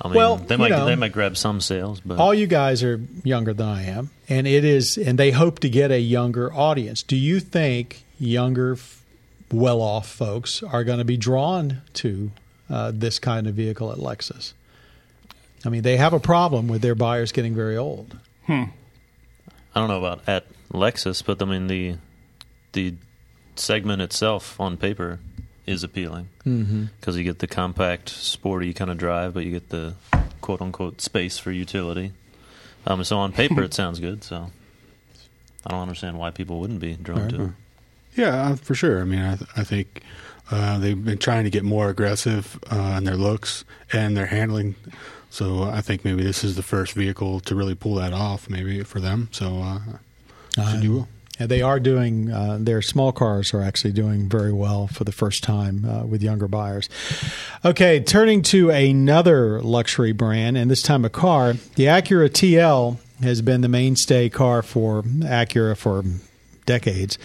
I 0.00 0.08
mean, 0.08 0.16
Well, 0.16 0.36
they 0.36 0.54
you 0.54 0.58
might 0.58 0.70
know, 0.70 0.86
they 0.86 0.96
might 0.96 1.12
grab 1.12 1.36
some 1.36 1.60
sales, 1.60 2.00
but 2.00 2.18
All 2.18 2.32
you 2.34 2.46
guys 2.46 2.82
are 2.82 3.00
younger 3.22 3.52
than 3.52 3.68
I 3.68 3.84
am, 3.84 4.10
and 4.28 4.46
it 4.46 4.64
is, 4.64 4.96
and 4.96 5.18
they 5.18 5.30
hope 5.30 5.60
to 5.60 5.68
get 5.68 5.90
a 5.90 6.00
younger 6.00 6.52
audience. 6.52 7.02
Do 7.02 7.16
you 7.16 7.40
think 7.40 8.04
younger, 8.18 8.78
well-off 9.52 10.08
folks 10.08 10.62
are 10.62 10.82
going 10.82 10.98
to 10.98 11.04
be 11.04 11.16
drawn 11.16 11.82
to 11.94 12.30
uh, 12.70 12.90
this 12.94 13.18
kind 13.18 13.46
of 13.46 13.54
vehicle 13.54 13.92
at 13.92 13.98
Lexus? 13.98 14.54
I 15.64 15.68
mean, 15.70 15.82
they 15.82 15.96
have 15.96 16.12
a 16.12 16.20
problem 16.20 16.68
with 16.68 16.82
their 16.82 16.94
buyers 16.94 17.32
getting 17.32 17.54
very 17.54 17.76
old. 17.76 18.16
I 19.74 19.80
don't 19.80 19.88
know 19.88 19.98
about 19.98 20.28
at 20.28 20.44
Lexus, 20.72 21.24
but 21.24 21.40
I 21.42 21.44
mean 21.46 21.66
the 21.66 21.96
the 22.72 22.94
segment 23.56 24.02
itself 24.02 24.60
on 24.60 24.76
paper 24.76 25.20
is 25.66 25.82
appealing 25.82 26.28
because 27.00 27.16
you 27.16 27.24
get 27.24 27.38
the 27.38 27.46
compact, 27.46 28.08
sporty 28.10 28.74
kind 28.74 28.90
of 28.90 28.98
drive, 28.98 29.32
but 29.34 29.44
you 29.44 29.50
get 29.52 29.70
the 29.70 29.94
quote 30.40 30.60
unquote 30.60 31.00
space 31.00 31.38
for 31.38 31.50
utility. 31.50 32.12
Um, 32.86 33.02
so 33.04 33.16
on 33.18 33.32
paper, 33.32 33.62
it 33.62 33.72
sounds 33.80 33.98
good. 34.00 34.22
So 34.22 34.50
I 35.66 35.70
don't 35.70 35.80
understand 35.80 36.18
why 36.18 36.30
people 36.30 36.60
wouldn't 36.60 36.80
be 36.80 36.94
drawn 36.94 37.28
to 37.30 37.42
it. 37.44 37.50
Yeah, 38.16 38.50
uh, 38.50 38.56
for 38.56 38.74
sure. 38.74 39.00
I 39.00 39.04
mean, 39.04 39.20
I, 39.22 39.36
th- 39.36 39.50
I 39.56 39.64
think 39.64 40.02
uh, 40.50 40.78
they've 40.78 41.02
been 41.02 41.18
trying 41.18 41.44
to 41.44 41.50
get 41.50 41.64
more 41.64 41.88
aggressive 41.88 42.58
uh, 42.70 42.94
in 42.98 43.04
their 43.04 43.16
looks 43.16 43.64
and 43.92 44.14
their 44.16 44.26
handling. 44.26 44.74
So 45.34 45.64
I 45.64 45.80
think 45.80 46.04
maybe 46.04 46.22
this 46.22 46.44
is 46.44 46.54
the 46.54 46.62
first 46.62 46.92
vehicle 46.92 47.40
to 47.40 47.56
really 47.56 47.74
pull 47.74 47.96
that 47.96 48.12
off, 48.12 48.48
maybe 48.48 48.84
for 48.84 49.00
them. 49.00 49.30
So 49.32 49.58
uh, 49.62 49.80
should 50.70 50.80
do 50.80 50.94
well. 50.94 51.08
And 51.40 51.48
they 51.48 51.60
are 51.60 51.80
doing 51.80 52.30
uh, 52.30 52.58
their 52.60 52.80
small 52.80 53.10
cars 53.10 53.52
are 53.52 53.60
actually 53.60 53.90
doing 53.90 54.28
very 54.28 54.52
well 54.52 54.86
for 54.86 55.02
the 55.02 55.10
first 55.10 55.42
time 55.42 55.84
uh, 55.84 56.06
with 56.06 56.22
younger 56.22 56.46
buyers. 56.46 56.88
Okay, 57.64 57.98
turning 57.98 58.42
to 58.42 58.70
another 58.70 59.60
luxury 59.60 60.12
brand, 60.12 60.56
and 60.56 60.70
this 60.70 60.82
time 60.82 61.04
a 61.04 61.10
car, 61.10 61.54
the 61.74 61.86
Acura 61.86 62.30
TL 62.30 62.98
has 63.20 63.42
been 63.42 63.60
the 63.60 63.68
mainstay 63.68 64.28
car 64.28 64.62
for 64.62 65.02
Acura 65.02 65.76
for 65.76 66.04
decades, 66.64 67.18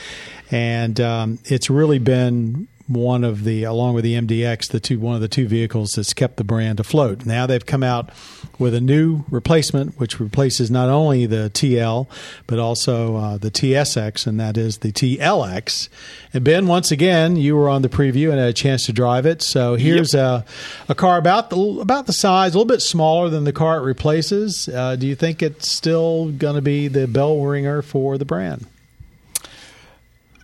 and 0.49 0.99
um, 0.99 1.37
it's 1.45 1.69
really 1.69 1.99
been 1.99 2.67
one 2.89 3.23
of 3.23 3.43
the, 3.43 3.63
along 3.63 3.93
with 3.93 4.03
the 4.03 4.15
MDX, 4.15 4.69
the 4.69 4.79
two 4.79 4.99
one 4.99 5.13
of 5.13 5.21
the 5.21 5.27
two 5.27 5.47
vehicles 5.47 5.91
that's 5.91 6.13
kept 6.13 6.37
the 6.37 6.43
brand 6.43 6.79
afloat. 6.79 7.23
Now 7.25 7.45
they've 7.45 7.65
come 7.65 7.83
out 7.83 8.09
with 8.57 8.73
a 8.73 8.81
new 8.81 9.23
replacement, 9.29 9.99
which 9.99 10.19
replaces 10.19 10.71
not 10.71 10.89
only 10.89 11.27
the 11.27 11.51
TL 11.53 12.07
but 12.47 12.57
also 12.57 13.15
uh, 13.15 13.37
the 13.37 13.51
TSX, 13.51 14.25
and 14.25 14.39
that 14.39 14.57
is 14.57 14.79
the 14.79 14.91
TLX. 14.91 15.87
And 16.33 16.43
Ben, 16.43 16.65
once 16.65 16.91
again, 16.91 17.35
you 17.35 17.55
were 17.55 17.69
on 17.69 17.83
the 17.83 17.89
preview 17.89 18.31
and 18.31 18.39
had 18.39 18.49
a 18.49 18.53
chance 18.53 18.87
to 18.87 18.93
drive 18.93 19.27
it. 19.27 19.43
So 19.43 19.75
here's 19.75 20.15
a, 20.15 20.43
a 20.87 20.95
car 20.95 21.19
about 21.19 21.51
the 21.51 21.79
about 21.79 22.07
the 22.07 22.13
size, 22.13 22.55
a 22.55 22.57
little 22.57 22.67
bit 22.67 22.81
smaller 22.81 23.29
than 23.29 23.43
the 23.43 23.53
car 23.53 23.77
it 23.77 23.83
replaces. 23.83 24.67
Uh, 24.67 24.95
do 24.95 25.05
you 25.05 25.15
think 25.15 25.43
it's 25.43 25.69
still 25.69 26.31
going 26.31 26.55
to 26.55 26.61
be 26.61 26.87
the 26.87 27.07
bell 27.07 27.39
ringer 27.39 27.83
for 27.83 28.17
the 28.17 28.25
brand? 28.25 28.65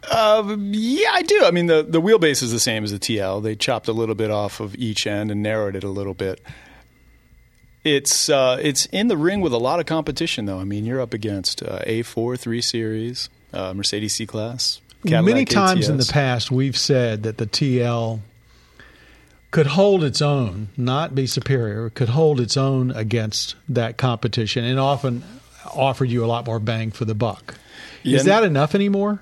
Uh, 0.09 0.55
yeah, 0.59 1.09
I 1.13 1.21
do. 1.21 1.43
I 1.43 1.51
mean, 1.51 1.67
the, 1.67 1.83
the 1.83 2.01
wheelbase 2.01 2.43
is 2.43 2.51
the 2.51 2.59
same 2.59 2.83
as 2.83 2.91
the 2.91 2.99
TL. 2.99 3.41
They 3.43 3.55
chopped 3.55 3.87
a 3.87 3.93
little 3.93 4.15
bit 4.15 4.31
off 4.31 4.59
of 4.59 4.75
each 4.75 5.07
end 5.07 5.31
and 5.31 5.41
narrowed 5.41 5.75
it 5.75 5.83
a 5.83 5.89
little 5.89 6.13
bit. 6.13 6.41
It's 7.83 8.29
uh, 8.29 8.57
it's 8.61 8.87
in 8.87 9.09
the 9.09 9.17
ring 9.17 9.41
with 9.41 9.53
a 9.53 9.59
lot 9.59 9.79
of 9.79 9.85
competition, 9.85 10.45
though. 10.45 10.59
I 10.59 10.63
mean, 10.63 10.85
you're 10.85 10.99
up 11.01 11.13
against 11.13 11.61
uh, 11.61 11.79
A4 11.85 12.39
3 12.39 12.61
Series, 12.61 13.29
uh, 13.53 13.73
Mercedes 13.75 14.15
C 14.15 14.25
Class. 14.25 14.81
Many 15.03 15.45
times 15.45 15.87
in 15.87 15.97
the 15.97 16.05
past, 16.11 16.49
we've 16.49 16.77
said 16.77 17.21
that 17.23 17.37
the 17.37 17.45
TL 17.45 18.21
could 19.51 19.67
hold 19.67 20.03
its 20.03 20.19
own, 20.21 20.69
not 20.75 21.13
be 21.13 21.27
superior, 21.27 21.91
could 21.91 22.09
hold 22.09 22.39
its 22.39 22.57
own 22.57 22.89
against 22.91 23.55
that 23.69 23.97
competition, 23.97 24.65
and 24.65 24.79
often 24.79 25.23
offered 25.73 26.09
you 26.09 26.25
a 26.25 26.27
lot 26.27 26.47
more 26.47 26.59
bang 26.59 26.89
for 26.89 27.05
the 27.05 27.13
buck. 27.13 27.55
Yeah, 28.01 28.17
Is 28.17 28.25
that 28.25 28.43
enough 28.43 28.73
anymore? 28.73 29.21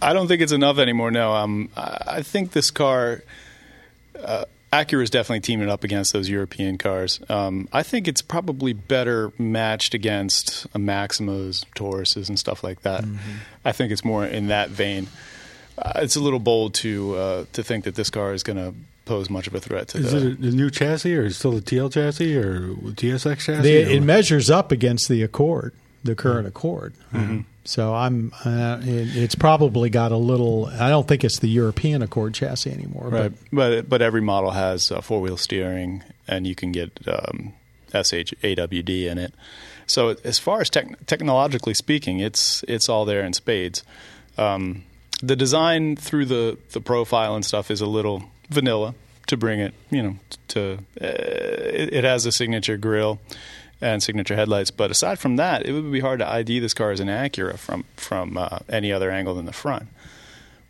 I 0.00 0.12
don't 0.12 0.28
think 0.28 0.42
it's 0.42 0.52
enough 0.52 0.78
anymore. 0.78 1.10
No, 1.10 1.32
um, 1.34 1.70
I 1.76 1.98
I 2.06 2.22
think 2.22 2.52
this 2.52 2.70
car, 2.70 3.22
uh, 4.22 4.44
Acura 4.72 5.02
is 5.02 5.10
definitely 5.10 5.40
teaming 5.40 5.68
up 5.68 5.84
against 5.84 6.12
those 6.12 6.28
European 6.28 6.78
cars. 6.78 7.20
Um, 7.28 7.68
I 7.72 7.82
think 7.82 8.06
it's 8.06 8.22
probably 8.22 8.72
better 8.72 9.32
matched 9.38 9.94
against 9.94 10.66
a 10.66 10.78
Maximas, 10.78 11.64
Tauruses, 11.74 12.28
and 12.28 12.38
stuff 12.38 12.62
like 12.62 12.82
that. 12.82 13.04
I 13.64 13.72
think 13.72 13.92
it's 13.92 14.04
more 14.04 14.24
in 14.24 14.48
that 14.48 14.70
vein. 14.70 15.08
Uh, 15.76 15.92
it's 15.96 16.16
a 16.16 16.20
little 16.20 16.40
bold 16.40 16.74
to 16.74 17.14
uh, 17.16 17.44
to 17.52 17.62
think 17.62 17.84
that 17.84 17.94
this 17.94 18.10
car 18.10 18.32
is 18.32 18.42
going 18.42 18.56
to 18.56 18.74
pose 19.04 19.30
much 19.30 19.46
of 19.46 19.54
a 19.54 19.60
threat 19.60 19.88
to 19.88 19.98
Is 19.98 20.12
the. 20.12 20.18
it 20.18 20.40
a, 20.40 20.48
a 20.48 20.50
new 20.50 20.70
chassis, 20.70 21.16
or 21.16 21.24
is 21.24 21.32
it 21.32 21.38
still 21.38 21.52
the 21.52 21.62
TL 21.62 21.92
chassis, 21.92 22.36
or 22.36 22.74
TSX 22.74 23.38
chassis? 23.38 23.62
The, 23.62 23.84
or 23.84 23.88
it 23.96 24.02
measures 24.02 24.50
up 24.50 24.70
against 24.70 25.08
the 25.08 25.22
Accord, 25.22 25.72
the 26.04 26.14
current 26.14 26.46
Accord. 26.46 26.94
Mm-hmm. 27.12 27.40
So 27.68 27.94
I'm. 27.94 28.32
Uh, 28.46 28.80
it, 28.80 29.14
it's 29.14 29.34
probably 29.34 29.90
got 29.90 30.10
a 30.10 30.16
little. 30.16 30.70
I 30.80 30.88
don't 30.88 31.06
think 31.06 31.22
it's 31.22 31.40
the 31.40 31.50
European 31.50 32.00
Accord 32.00 32.32
chassis 32.32 32.72
anymore. 32.72 33.10
Right, 33.10 33.32
but 33.52 33.86
but 33.86 34.00
every 34.00 34.22
model 34.22 34.52
has 34.52 34.90
uh, 34.90 35.02
four 35.02 35.20
wheel 35.20 35.36
steering, 35.36 36.02
and 36.26 36.46
you 36.46 36.54
can 36.54 36.72
get 36.72 36.98
um, 37.06 37.52
SH 37.90 38.32
AWD 38.42 39.04
in 39.04 39.18
it. 39.18 39.34
So 39.86 40.16
as 40.24 40.38
far 40.38 40.62
as 40.62 40.70
tech 40.70 41.04
technologically 41.04 41.74
speaking, 41.74 42.20
it's 42.20 42.64
it's 42.66 42.88
all 42.88 43.04
there 43.04 43.22
in 43.22 43.34
spades. 43.34 43.84
Um, 44.38 44.84
the 45.22 45.36
design 45.36 45.94
through 45.94 46.24
the 46.24 46.56
the 46.70 46.80
profile 46.80 47.34
and 47.34 47.44
stuff 47.44 47.70
is 47.70 47.82
a 47.82 47.86
little 47.86 48.24
vanilla 48.48 48.94
to 49.26 49.36
bring 49.36 49.60
it, 49.60 49.74
you 49.90 50.02
know, 50.02 50.16
to 50.48 50.78
uh, 51.02 51.04
it, 51.04 51.92
it 51.92 52.04
has 52.04 52.24
a 52.24 52.32
signature 52.32 52.78
grille 52.78 53.20
and 53.80 54.02
signature 54.02 54.36
headlights. 54.36 54.70
But 54.70 54.90
aside 54.90 55.18
from 55.18 55.36
that, 55.36 55.66
it 55.66 55.72
would 55.72 55.92
be 55.92 56.00
hard 56.00 56.18
to 56.20 56.28
ID 56.28 56.58
this 56.60 56.74
car 56.74 56.90
as 56.90 57.00
an 57.00 57.08
Acura 57.08 57.58
from 57.58 57.84
from 57.96 58.36
uh, 58.36 58.58
any 58.68 58.92
other 58.92 59.10
angle 59.10 59.34
than 59.34 59.46
the 59.46 59.52
front 59.52 59.88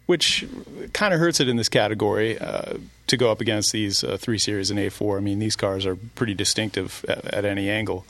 which 0.09 0.47
kind 0.95 1.13
of 1.13 1.21
hurts 1.21 1.39
it 1.39 1.51
in 1.51 1.59
this 1.59 1.69
category 1.69 2.39
uh, 2.39 2.79
to 3.07 3.17
go 3.19 3.31
up 3.31 3.43
against 3.43 3.73
these 3.73 4.03
uh, 4.03 4.17
three 4.17 4.39
series 4.39 4.71
and 4.71 4.81
A4. 4.81 5.19
I 5.19 5.21
mean, 5.21 5.39
these 5.39 5.55
cars 5.55 5.85
are 5.85 5.97
pretty 5.97 6.33
distinctive 6.33 7.05
at, 7.07 7.27
at 7.27 7.45
any 7.45 7.69
angle. 7.69 8.07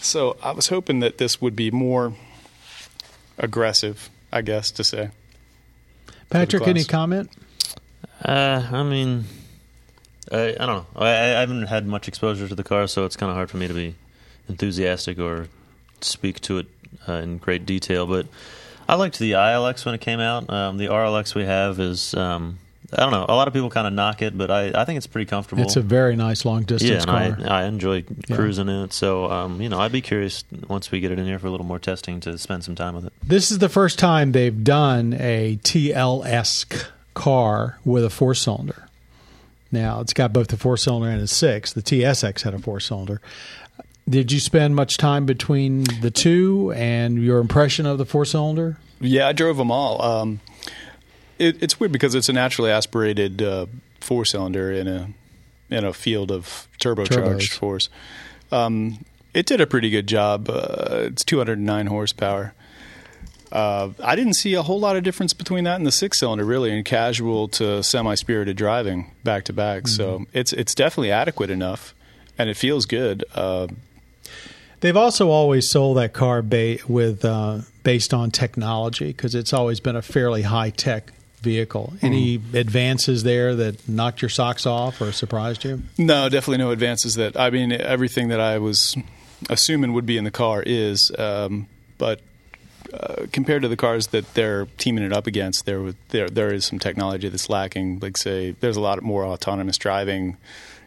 So 0.00 0.36
I 0.44 0.52
was 0.52 0.68
hoping 0.68 1.00
that 1.00 1.18
this 1.18 1.40
would 1.40 1.56
be 1.56 1.72
more 1.72 2.12
aggressive, 3.36 4.10
I 4.30 4.42
guess 4.42 4.70
to 4.70 4.84
say. 4.84 5.10
Patrick, 6.30 6.68
any 6.68 6.84
comment? 6.84 7.32
Uh, 8.24 8.68
I 8.70 8.84
mean, 8.84 9.24
I, 10.30 10.50
I 10.50 10.66
don't 10.66 10.68
know. 10.68 10.86
I, 10.94 11.08
I 11.08 11.40
haven't 11.40 11.66
had 11.66 11.84
much 11.84 12.06
exposure 12.06 12.46
to 12.46 12.54
the 12.54 12.62
car, 12.62 12.86
so 12.86 13.04
it's 13.04 13.16
kind 13.16 13.28
of 13.28 13.34
hard 13.34 13.50
for 13.50 13.56
me 13.56 13.66
to 13.66 13.74
be 13.74 13.96
enthusiastic 14.50 15.18
or 15.18 15.48
speak 16.00 16.40
to 16.42 16.58
it 16.58 16.66
uh, 17.08 17.14
in 17.14 17.38
great 17.38 17.66
detail. 17.66 18.06
But 18.06 18.26
I 18.88 18.94
liked 18.94 19.18
the 19.18 19.32
ILX 19.32 19.84
when 19.84 19.94
it 19.94 20.00
came 20.00 20.20
out. 20.20 20.50
Um, 20.50 20.76
the 20.78 20.86
RLX 20.86 21.34
we 21.34 21.44
have 21.44 21.78
is, 21.80 22.12
um, 22.14 22.58
I 22.92 23.02
don't 23.02 23.12
know. 23.12 23.24
A 23.28 23.36
lot 23.36 23.46
of 23.46 23.54
people 23.54 23.70
kind 23.70 23.86
of 23.86 23.92
knock 23.92 24.20
it, 24.20 24.36
but 24.36 24.50
I, 24.50 24.72
I 24.74 24.84
think 24.84 24.96
it's 24.96 25.06
pretty 25.06 25.26
comfortable. 25.28 25.62
It's 25.62 25.76
a 25.76 25.80
very 25.80 26.16
nice 26.16 26.44
long 26.44 26.62
distance 26.64 27.06
yeah, 27.06 27.22
and 27.22 27.38
car. 27.38 27.50
I, 27.52 27.62
I 27.62 27.64
enjoy 27.66 28.04
Yeah. 28.26 28.34
cruising 28.36 28.68
in 28.68 28.84
it. 28.84 28.92
So, 28.92 29.30
um, 29.30 29.60
you 29.60 29.68
know, 29.68 29.78
I'd 29.78 29.92
be 29.92 30.00
curious 30.00 30.42
once 30.68 30.90
we 30.90 30.98
get 31.00 31.12
it 31.12 31.18
in 31.18 31.24
here 31.26 31.38
for 31.38 31.46
a 31.46 31.50
little 31.50 31.66
more 31.66 31.78
testing 31.78 32.18
to 32.20 32.36
spend 32.36 32.64
some 32.64 32.74
time 32.74 32.94
with 32.96 33.04
it. 33.06 33.12
This 33.22 33.52
is 33.52 33.58
the 33.58 33.68
first 33.68 33.98
time 33.98 34.32
they've 34.32 34.64
done 34.64 35.14
a 35.20 35.58
TL 35.62 36.26
esque 36.26 36.86
car 37.14 37.78
with 37.84 38.04
a 38.04 38.10
four 38.10 38.34
cylinder. 38.34 38.86
Now 39.70 40.00
it's 40.00 40.12
got 40.12 40.32
both 40.32 40.48
the 40.48 40.56
four 40.56 40.76
cylinder 40.76 41.08
and 41.10 41.20
a 41.20 41.28
six. 41.28 41.72
The 41.72 41.82
TSX 41.82 42.42
had 42.42 42.54
a 42.54 42.58
four 42.58 42.80
cylinder. 42.80 43.20
Did 44.10 44.32
you 44.32 44.40
spend 44.40 44.74
much 44.74 44.96
time 44.96 45.24
between 45.24 45.84
the 46.00 46.10
two 46.10 46.72
and 46.74 47.22
your 47.22 47.38
impression 47.38 47.86
of 47.86 47.96
the 47.96 48.04
four 48.04 48.24
cylinder? 48.24 48.76
Yeah, 49.00 49.28
I 49.28 49.32
drove 49.32 49.56
them 49.56 49.70
all. 49.70 50.02
Um, 50.02 50.40
it, 51.38 51.62
it's 51.62 51.78
weird 51.78 51.92
because 51.92 52.16
it's 52.16 52.28
a 52.28 52.32
naturally 52.32 52.72
aspirated 52.72 53.40
uh, 53.40 53.66
four 54.00 54.24
cylinder 54.24 54.72
in 54.72 54.88
a 54.88 55.10
in 55.70 55.84
a 55.84 55.92
field 55.92 56.32
of 56.32 56.66
turbocharged 56.80 57.08
Turbos. 57.08 57.52
force. 57.52 57.88
Um, 58.50 59.04
it 59.32 59.46
did 59.46 59.60
a 59.60 59.66
pretty 59.66 59.90
good 59.90 60.08
job. 60.08 60.50
Uh, 60.50 61.02
it's 61.04 61.24
209 61.24 61.86
horsepower. 61.86 62.52
Uh, 63.52 63.90
I 64.02 64.16
didn't 64.16 64.34
see 64.34 64.54
a 64.54 64.62
whole 64.62 64.80
lot 64.80 64.96
of 64.96 65.04
difference 65.04 65.32
between 65.32 65.64
that 65.64 65.76
and 65.76 65.86
the 65.86 65.92
six 65.92 66.18
cylinder, 66.18 66.44
really, 66.44 66.76
in 66.76 66.82
casual 66.82 67.46
to 67.48 67.82
semi 67.84 68.16
spirited 68.16 68.56
driving 68.56 69.12
back 69.22 69.44
to 69.44 69.52
back. 69.52 69.86
So 69.86 70.26
it's 70.32 70.52
it's 70.52 70.74
definitely 70.74 71.12
adequate 71.12 71.50
enough, 71.50 71.94
and 72.36 72.50
it 72.50 72.56
feels 72.56 72.86
good. 72.86 73.24
Uh, 73.34 73.68
They've 74.80 74.96
also 74.96 75.28
always 75.28 75.70
sold 75.70 75.98
that 75.98 76.12
car 76.12 76.42
ba- 76.42 76.78
with 76.88 77.24
uh, 77.24 77.60
based 77.82 78.14
on 78.14 78.30
technology 78.30 79.08
because 79.08 79.34
it's 79.34 79.52
always 79.52 79.80
been 79.80 79.96
a 79.96 80.02
fairly 80.02 80.42
high 80.42 80.70
tech 80.70 81.12
vehicle. 81.40 81.94
Any 82.02 82.40
advances 82.52 83.22
there 83.22 83.54
that 83.56 83.88
knocked 83.88 84.22
your 84.22 84.28
socks 84.28 84.66
off 84.66 85.00
or 85.00 85.12
surprised 85.12 85.64
you? 85.64 85.82
No, 85.98 86.28
definitely 86.28 86.58
no 86.58 86.70
advances. 86.70 87.14
That 87.14 87.38
I 87.38 87.50
mean, 87.50 87.72
everything 87.72 88.28
that 88.28 88.40
I 88.40 88.58
was 88.58 88.96
assuming 89.48 89.92
would 89.92 90.06
be 90.06 90.16
in 90.16 90.24
the 90.24 90.30
car 90.30 90.62
is, 90.64 91.10
um, 91.18 91.66
but 91.98 92.20
uh, 92.92 93.26
compared 93.32 93.62
to 93.62 93.68
the 93.68 93.76
cars 93.76 94.08
that 94.08 94.34
they're 94.34 94.66
teaming 94.76 95.04
it 95.04 95.12
up 95.12 95.26
against, 95.26 95.66
there 95.66 95.94
there 96.08 96.28
there 96.28 96.52
is 96.52 96.66
some 96.66 96.78
technology 96.78 97.28
that's 97.28 97.48
lacking. 97.48 97.98
Like 98.00 98.16
say, 98.16 98.52
there's 98.60 98.76
a 98.76 98.80
lot 98.80 99.02
more 99.02 99.24
autonomous 99.24 99.78
driving 99.78 100.36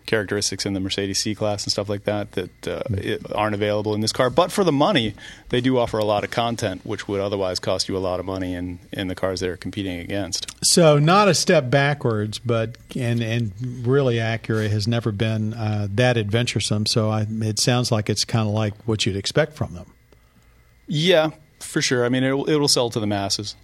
characteristics 0.06 0.66
in 0.66 0.74
the 0.74 0.80
Mercedes 0.80 1.20
C 1.20 1.36
class 1.36 1.64
and 1.64 1.72
stuff 1.72 1.90
like 1.90 2.04
that 2.04 2.34
that 2.34 2.68
uh, 2.68 2.82
it 2.92 3.22
aren't 3.34 3.56
available 3.56 3.94
in 3.94 4.02
this 4.02 4.12
car. 4.12 4.30
But 4.30 4.52
for 4.52 4.64
the 4.64 4.72
money, 4.72 5.16
they 5.50 5.62
do 5.62 5.78
offer 5.78 5.98
a 5.98 6.06
lot 6.06 6.24
of 6.24 6.32
content, 6.32 6.86
which 6.86 7.08
would 7.08 7.22
otherwise 7.22 7.60
cost 7.60 7.88
you 7.88 7.98
a 7.98 8.00
lot 8.00 8.20
of 8.20 8.26
money 8.26 8.54
in 8.54 8.80
in 8.92 9.08
the 9.08 9.16
cars 9.16 9.40
they're 9.40 9.58
competing 9.58 10.00
against. 10.00 10.48
So 10.64 11.00
not 11.00 11.28
a 11.28 11.34
step 11.34 11.70
backwards, 11.70 12.40
but 12.40 12.78
and 12.96 13.22
and 13.22 13.52
really 13.86 14.16
Acura 14.16 14.70
has 14.70 14.88
never 14.88 15.12
been 15.12 15.54
uh, 15.54 15.88
that 15.92 16.18
adventuresome. 16.18 16.86
So 16.86 17.10
I, 17.10 17.26
it 17.30 17.60
sounds 17.60 17.92
like 17.92 18.10
it's 18.10 18.26
kind 18.26 18.48
of 18.48 18.54
like 18.54 18.74
what 18.86 19.06
you'd 19.06 19.16
expect 19.16 19.54
from 19.54 19.74
them. 19.74 19.86
Yeah, 20.88 21.32
for 21.60 21.82
sure. 21.82 22.06
I 22.06 22.10
mean, 22.10 22.24
it'll, 22.24 22.50
it'll 22.50 22.68
sell 22.68 22.90
to 22.90 23.00
the 23.00 23.08
masses. 23.08 23.56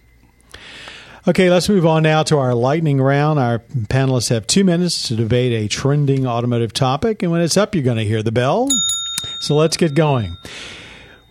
Okay, 1.28 1.50
let's 1.50 1.68
move 1.68 1.84
on 1.84 2.02
now 2.02 2.22
to 2.22 2.38
our 2.38 2.54
lightning 2.54 2.98
round. 2.98 3.38
Our 3.38 3.58
panelists 3.58 4.30
have 4.30 4.46
two 4.46 4.64
minutes 4.64 5.06
to 5.08 5.16
debate 5.16 5.52
a 5.52 5.68
trending 5.68 6.26
automotive 6.26 6.72
topic, 6.72 7.22
and 7.22 7.30
when 7.30 7.42
it's 7.42 7.58
up, 7.58 7.74
you're 7.74 7.84
going 7.84 7.98
to 7.98 8.04
hear 8.04 8.22
the 8.22 8.32
bell. 8.32 8.70
So 9.40 9.54
let's 9.54 9.76
get 9.76 9.94
going. 9.94 10.38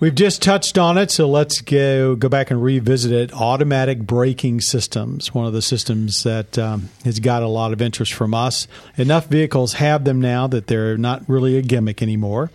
We've 0.02 0.16
just 0.16 0.42
touched 0.42 0.78
on 0.78 0.98
it, 0.98 1.12
so 1.12 1.28
let's 1.28 1.60
go 1.60 2.16
go 2.16 2.30
back 2.30 2.52
and 2.52 2.64
revisit 2.64 3.12
it. 3.12 3.34
Automatic 3.34 4.00
braking 4.00 4.62
systems, 4.62 5.34
one 5.34 5.46
of 5.46 5.52
the 5.52 5.62
systems 5.62 6.24
that 6.24 6.58
um, 6.58 6.88
has 7.04 7.20
got 7.20 7.44
a 7.44 7.50
lot 7.50 7.74
of 7.74 7.82
interest 7.82 8.14
from 8.14 8.34
us. 8.34 8.66
Enough 8.96 9.26
vehicles 9.26 9.74
have 9.74 10.06
them 10.06 10.22
now 10.22 10.48
that 10.48 10.68
they're 10.68 10.98
not 10.98 11.28
really 11.28 11.58
a 11.58 11.62
gimmick 11.62 12.02
anymore. 12.02 12.50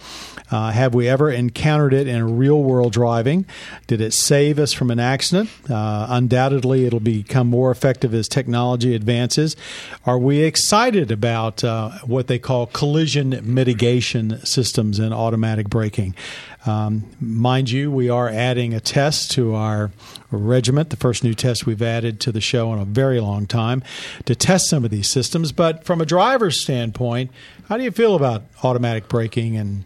Uh, 0.50 0.70
have 0.70 0.94
we 0.94 1.08
ever 1.08 1.30
encountered 1.30 1.92
it 1.92 2.06
in 2.06 2.38
real 2.38 2.62
world 2.62 2.92
driving? 2.92 3.44
Did 3.86 4.00
it 4.00 4.14
save 4.14 4.58
us 4.58 4.72
from 4.72 4.90
an 4.90 5.00
accident? 5.00 5.50
Uh, 5.68 6.06
undoubtedly, 6.08 6.86
it'll 6.86 7.00
become 7.00 7.48
more 7.48 7.70
effective 7.70 8.14
as 8.14 8.28
technology 8.28 8.94
advances. 8.94 9.56
Are 10.06 10.18
we 10.18 10.40
excited 10.40 11.10
about 11.10 11.62
uh, 11.62 11.90
what 12.06 12.26
they 12.26 12.38
call 12.38 12.66
collision 12.66 13.38
mitigation 13.42 14.44
systems 14.46 14.98
in 14.98 15.12
automatic 15.12 15.68
braking? 15.68 16.14
Um, 16.66 17.04
mind 17.20 17.70
you, 17.70 17.90
we 17.90 18.08
are 18.08 18.28
adding 18.28 18.72
a 18.72 18.80
test 18.80 19.32
to 19.32 19.54
our 19.54 19.90
regiment, 20.30 20.90
the 20.90 20.96
first 20.96 21.22
new 21.22 21.34
test 21.34 21.66
we've 21.66 21.82
added 21.82 22.20
to 22.20 22.32
the 22.32 22.40
show 22.40 22.72
in 22.72 22.78
a 22.78 22.84
very 22.84 23.20
long 23.20 23.46
time, 23.46 23.82
to 24.24 24.34
test 24.34 24.68
some 24.70 24.84
of 24.84 24.90
these 24.90 25.10
systems. 25.10 25.52
But 25.52 25.84
from 25.84 26.00
a 26.00 26.06
driver's 26.06 26.60
standpoint, 26.62 27.30
how 27.68 27.76
do 27.76 27.84
you 27.84 27.90
feel 27.90 28.14
about 28.14 28.44
automatic 28.62 29.08
braking 29.08 29.56
and 29.56 29.84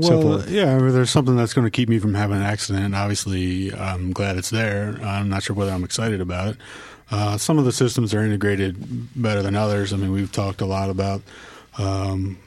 so 0.00 0.18
Well, 0.18 0.22
forth? 0.38 0.50
yeah, 0.50 0.78
there's 0.78 1.10
something 1.10 1.36
that's 1.36 1.52
going 1.54 1.66
to 1.66 1.70
keep 1.70 1.88
me 1.88 1.98
from 1.98 2.14
having 2.14 2.36
an 2.38 2.42
accident. 2.42 2.94
Obviously, 2.94 3.72
I'm 3.74 4.12
glad 4.12 4.36
it's 4.36 4.50
there. 4.50 4.98
I'm 5.02 5.28
not 5.28 5.42
sure 5.42 5.54
whether 5.56 5.72
I'm 5.72 5.84
excited 5.84 6.20
about 6.20 6.48
it. 6.48 6.56
Uh, 7.10 7.36
some 7.38 7.58
of 7.58 7.64
the 7.64 7.72
systems 7.72 8.12
are 8.14 8.22
integrated 8.24 8.76
better 9.14 9.42
than 9.42 9.54
others. 9.54 9.92
I 9.92 9.96
mean, 9.96 10.10
we've 10.10 10.32
talked 10.32 10.60
a 10.60 10.66
lot 10.66 10.90
about 10.90 11.22
um, 11.78 12.38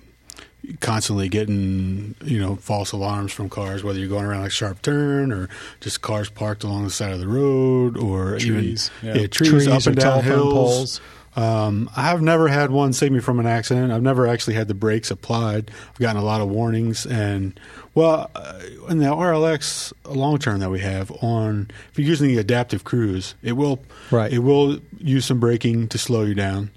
constantly 0.79 1.29
getting 1.29 2.15
you 2.23 2.39
know 2.39 2.55
false 2.57 2.91
alarms 2.91 3.31
from 3.31 3.49
cars, 3.49 3.83
whether 3.83 3.99
you're 3.99 4.09
going 4.09 4.25
around 4.25 4.41
like 4.41 4.49
a 4.49 4.51
sharp 4.51 4.81
turn 4.81 5.31
or 5.31 5.49
just 5.79 6.01
cars 6.01 6.29
parked 6.29 6.63
along 6.63 6.83
the 6.83 6.89
side 6.91 7.11
of 7.11 7.19
the 7.19 7.27
road 7.27 7.97
or 7.97 8.37
Trees, 8.39 8.91
even 9.01 9.15
yeah. 9.15 9.21
yeah, 9.21 9.27
trees, 9.27 9.49
Trees 9.49 9.67
up 9.67 9.85
and 9.85 9.97
or 9.97 10.01
down 10.01 10.23
telephone 10.23 10.23
hills. 10.23 10.53
poles. 10.53 11.01
Um, 11.35 11.89
I 11.95 12.01
have 12.09 12.21
never 12.21 12.47
had 12.47 12.71
one 12.71 12.91
save 12.91 13.11
me 13.11 13.19
from 13.19 13.39
an 13.39 13.45
accident. 13.45 13.93
I've 13.93 14.01
never 14.01 14.27
actually 14.27 14.55
had 14.55 14.67
the 14.67 14.73
brakes 14.73 15.11
applied. 15.11 15.71
I've 15.91 15.99
gotten 15.99 16.21
a 16.21 16.25
lot 16.25 16.41
of 16.41 16.49
warnings, 16.49 17.05
and 17.05 17.57
well, 17.93 18.29
uh, 18.35 18.59
in 18.89 18.97
the 18.97 19.05
RLX 19.05 19.93
long 20.05 20.39
term 20.39 20.59
that 20.59 20.71
we 20.71 20.79
have 20.79 21.11
on, 21.23 21.69
if 21.91 21.99
you're 21.99 22.07
using 22.07 22.27
the 22.27 22.39
adaptive 22.39 22.83
cruise, 22.83 23.35
it 23.43 23.53
will 23.53 23.79
Right. 24.11 24.33
It 24.33 24.39
will 24.39 24.79
use 24.97 25.25
some 25.25 25.39
braking 25.39 25.87
to 25.89 25.97
slow 25.97 26.23
you 26.23 26.33
down, 26.33 26.71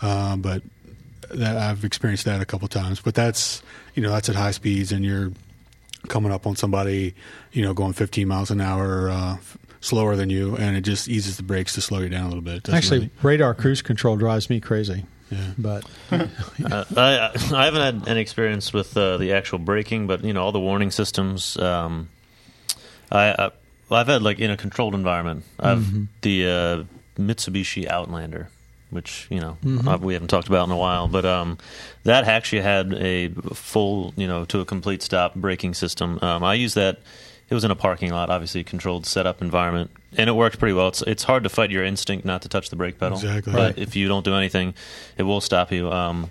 uh, 0.00 0.36
but 0.36 0.62
that, 1.30 1.56
I've 1.56 1.84
experienced 1.84 2.24
that 2.26 2.40
a 2.40 2.44
couple 2.44 2.68
times. 2.68 3.00
But 3.00 3.14
that's 3.14 3.62
you 3.94 4.02
know 4.02 4.10
that's 4.10 4.28
at 4.28 4.34
high 4.36 4.50
speeds, 4.52 4.92
and 4.92 5.04
you're 5.04 5.32
coming 6.08 6.32
up 6.32 6.46
on 6.46 6.56
somebody, 6.56 7.14
you 7.52 7.62
know, 7.62 7.74
going 7.74 7.92
15 7.92 8.28
miles 8.28 8.50
an 8.50 8.60
hour. 8.60 9.10
Uh, 9.10 9.36
slower 9.80 10.16
than 10.16 10.30
you 10.30 10.56
and 10.56 10.74
it 10.76 10.80
just 10.80 11.06
eases 11.06 11.36
the 11.36 11.44
brakes 11.44 11.74
to 11.74 11.80
slow 11.80 12.00
you 12.00 12.08
down 12.08 12.24
a 12.24 12.28
little 12.28 12.40
bit 12.42 12.68
Actually, 12.70 12.98
really- 12.98 13.10
radar 13.22 13.54
cruise 13.54 13.82
control 13.82 14.16
drives 14.16 14.50
me 14.50 14.58
crazy. 14.58 15.04
Yeah. 15.30 15.38
But 15.56 15.84
Uh, 16.10 16.84
I 16.96 17.30
I 17.54 17.64
haven't 17.66 17.82
had 17.82 18.08
any 18.08 18.20
experience 18.20 18.72
with 18.72 18.96
uh, 18.96 19.16
the 19.18 19.32
actual 19.34 19.58
braking, 19.60 20.06
but 20.08 20.24
you 20.24 20.32
know 20.32 20.42
all 20.42 20.50
the 20.50 20.58
warning 20.58 20.90
systems. 20.90 21.56
Um, 21.58 22.08
I, 23.12 23.30
I 23.38 23.50
I've 23.90 24.06
had 24.08 24.22
like 24.22 24.40
in 24.40 24.50
a 24.50 24.56
controlled 24.56 24.94
environment. 24.94 25.44
I've 25.60 25.86
the 26.22 26.46
uh, 26.48 27.20
Mitsubishi 27.20 27.86
Outlander, 27.86 28.48
which 28.90 29.26
you 29.30 29.40
know 29.40 29.56
uh, 29.86 29.98
we 30.00 30.12
haven't 30.14 30.28
talked 30.28 30.48
about 30.48 30.66
in 30.66 30.72
a 30.72 30.76
while, 30.76 31.08
but 31.08 31.24
um, 31.24 31.58
that 32.04 32.24
actually 32.24 32.62
had 32.62 32.92
a 32.94 33.28
full 33.54 34.12
you 34.16 34.26
know 34.26 34.44
to 34.46 34.60
a 34.60 34.64
complete 34.64 35.02
stop 35.02 35.34
braking 35.34 35.74
system. 35.74 36.18
Um, 36.22 36.44
I 36.44 36.54
used 36.54 36.74
that. 36.76 36.98
It 37.48 37.54
was 37.54 37.62
in 37.62 37.70
a 37.70 37.76
parking 37.76 38.10
lot, 38.10 38.28
obviously 38.28 38.64
controlled 38.64 39.06
setup 39.06 39.40
environment, 39.40 39.92
and 40.16 40.28
it 40.28 40.32
worked 40.32 40.58
pretty 40.58 40.72
well. 40.72 40.88
It's 40.88 41.02
it's 41.02 41.22
hard 41.22 41.44
to 41.44 41.48
fight 41.48 41.70
your 41.70 41.84
instinct 41.84 42.24
not 42.24 42.42
to 42.42 42.48
touch 42.48 42.70
the 42.70 42.76
brake 42.76 42.98
pedal, 42.98 43.18
Exactly. 43.18 43.52
but 43.52 43.58
Right. 43.76 43.78
if 43.78 43.94
you 43.94 44.08
don't 44.08 44.24
do 44.24 44.34
anything, 44.34 44.74
it 45.16 45.22
will 45.22 45.40
stop 45.40 45.70
you. 45.70 45.88
Um, 45.92 46.30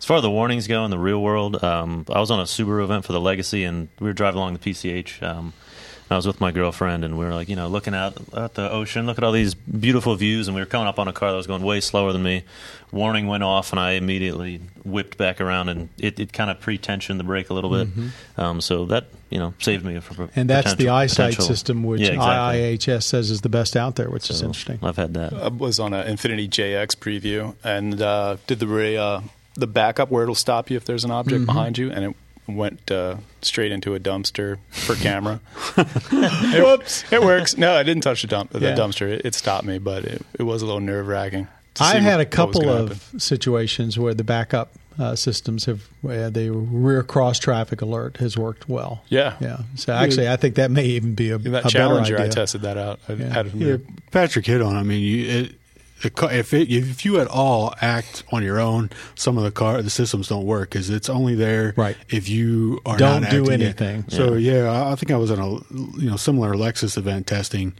as 0.00 0.04
far 0.04 0.16
as 0.16 0.22
the 0.24 0.30
warnings 0.30 0.66
go 0.66 0.84
in 0.84 0.90
the 0.90 0.98
real 0.98 1.22
world, 1.22 1.62
um, 1.62 2.04
I 2.12 2.18
was 2.18 2.32
on 2.32 2.40
a 2.40 2.44
Subaru 2.44 2.82
event 2.82 3.04
for 3.04 3.12
the 3.12 3.20
Legacy, 3.20 3.62
and 3.62 3.86
we 4.00 4.08
were 4.08 4.12
driving 4.12 4.38
along 4.38 4.54
the 4.54 4.58
PCH. 4.58 5.22
And 6.08 6.14
I 6.14 6.16
was 6.16 6.26
with 6.26 6.40
my 6.40 6.52
girlfriend, 6.52 7.04
and 7.04 7.18
we 7.18 7.24
were 7.24 7.34
like, 7.34 7.48
you 7.48 7.56
know, 7.56 7.66
looking 7.66 7.92
out 7.92 8.16
at 8.32 8.54
the 8.54 8.70
ocean, 8.70 9.06
look 9.06 9.18
at 9.18 9.24
all 9.24 9.32
these 9.32 9.54
beautiful 9.54 10.14
views, 10.14 10.46
and 10.46 10.54
we 10.54 10.60
were 10.62 10.66
coming 10.66 10.86
up 10.86 11.00
on 11.00 11.08
a 11.08 11.12
car 11.12 11.32
that 11.32 11.36
was 11.36 11.48
going 11.48 11.62
way 11.62 11.80
slower 11.80 12.12
than 12.12 12.22
me. 12.22 12.44
Warning 12.92 13.26
went 13.26 13.42
off, 13.42 13.72
and 13.72 13.80
I 13.80 13.92
immediately 13.92 14.60
whipped 14.84 15.18
back 15.18 15.40
around, 15.40 15.68
and 15.68 15.88
it, 15.98 16.20
it 16.20 16.32
kind 16.32 16.48
of 16.48 16.60
pre-tensioned 16.60 17.18
the 17.18 17.24
brake 17.24 17.50
a 17.50 17.54
little 17.54 17.70
bit. 17.70 17.88
Um, 18.36 18.60
so 18.60 18.84
that 18.86 19.06
you 19.30 19.40
know 19.40 19.54
saved 19.58 19.84
me 19.84 19.98
from 19.98 20.30
and 20.36 20.48
that's 20.48 20.74
the 20.74 20.90
eyesight 20.90 21.32
potential- 21.32 21.44
system, 21.44 21.82
which 21.82 22.00
yeah, 22.00 22.12
exactly. 22.12 22.78
IIHS 22.78 23.02
says 23.02 23.30
is 23.32 23.40
the 23.40 23.48
best 23.48 23.76
out 23.76 23.96
there, 23.96 24.08
which 24.08 24.30
is 24.30 24.42
interesting. 24.42 24.78
I've 24.82 24.96
had 24.96 25.14
that. 25.14 25.32
I 25.32 25.48
was 25.48 25.80
on 25.80 25.92
an 25.92 26.06
Infiniti 26.06 26.48
JX 26.48 26.96
preview 26.96 27.56
and 27.64 28.00
uh, 28.00 28.36
did 28.46 28.60
the 28.60 28.96
uh, 28.96 29.22
the 29.54 29.66
backup 29.66 30.12
where 30.12 30.22
it'll 30.22 30.36
stop 30.36 30.70
you 30.70 30.76
if 30.76 30.84
there's 30.84 31.04
an 31.04 31.10
object 31.10 31.46
behind 31.46 31.78
you, 31.78 31.90
and 31.90 32.04
it 32.04 32.16
went 32.48 32.90
uh, 32.90 33.16
straight 33.42 33.72
into 33.72 33.94
a 33.94 34.00
dumpster 34.00 34.58
for 34.70 34.94
camera. 35.02 35.40
Whoops! 36.12 37.04
It, 37.12 37.22
works. 37.22 37.56
No, 37.56 37.74
I 37.74 37.82
didn't 37.82 38.02
touch 38.02 38.22
the, 38.22 38.28
dump, 38.28 38.50
the 38.50 38.60
Yeah. 38.60 38.74
dumpster. 38.74 39.08
It, 39.08 39.22
it 39.24 39.34
stopped 39.34 39.64
me, 39.66 39.78
but 39.78 40.04
it, 40.04 40.22
it 40.38 40.42
was 40.44 40.62
a 40.62 40.66
little 40.66 40.80
nerve 40.80 41.06
wracking. 41.08 41.48
I 41.78 41.98
had 41.98 42.20
a 42.20 42.26
couple 42.26 42.68
of 42.70 43.02
situations 43.18 43.98
where 43.98 44.14
the 44.14 44.24
backup 44.24 44.72
uh, 44.98 45.14
systems 45.14 45.66
have 45.66 45.82
where 46.00 46.30
the 46.30 46.50
rear 46.50 47.02
cross 47.02 47.38
traffic 47.38 47.82
alert 47.82 48.16
has 48.16 48.38
worked 48.38 48.66
well. 48.66 49.02
Yeah. 49.08 49.36
yeah. 49.40 49.58
So 49.74 49.92
actually, 49.92 50.28
I 50.30 50.36
think 50.36 50.54
that 50.54 50.70
may 50.70 50.86
even 50.86 51.14
be 51.14 51.30
a, 51.32 51.38
that 51.38 51.66
a 51.66 51.68
Challenger. 51.68 52.16
better 52.16 52.30
I 52.30 52.32
tested 52.32 52.62
that 52.62 52.78
out. 52.78 53.00
I 53.08 53.12
Yeah. 53.12 53.28
had 53.32 53.46
it 53.48 53.54
Yeah, 53.54 53.76
Patrick 54.10 54.46
hit 54.46 54.62
on. 54.62 54.74
it. 54.74 54.80
I 54.80 54.82
mean, 54.84 55.02
you, 55.02 55.24
it, 55.30 55.50
the 55.50 55.50
car, 55.50 55.65
if 56.06 56.52
it, 56.54 56.70
if 56.70 57.04
you 57.04 57.20
at 57.20 57.26
all 57.28 57.74
act 57.80 58.24
on 58.32 58.42
your 58.42 58.58
own, 58.60 58.90
some 59.14 59.36
of 59.38 59.44
the 59.44 59.50
car 59.50 59.80
the 59.82 59.90
systems 59.90 60.28
don't 60.28 60.44
work 60.46 60.70
because 60.70 60.90
it's 60.90 61.08
only 61.08 61.34
there 61.34 61.74
Right. 61.76 61.96
if 62.08 62.28
you 62.28 62.80
are 62.86 62.96
Don't 62.96 63.22
not 63.22 63.30
do 63.30 63.50
anything. 63.50 64.04
So 64.08 64.34
yeah. 64.34 64.70
I- 64.70 64.92
I 64.92 64.94
think 64.94 65.10
I 65.10 65.16
was 65.16 65.30
in 65.30 65.38
a 65.38 65.50
you 66.00 66.10
know 66.10 66.16
similar 66.16 66.54
Lexus 66.54 66.96
event 66.96 67.26
testing, 67.26 67.74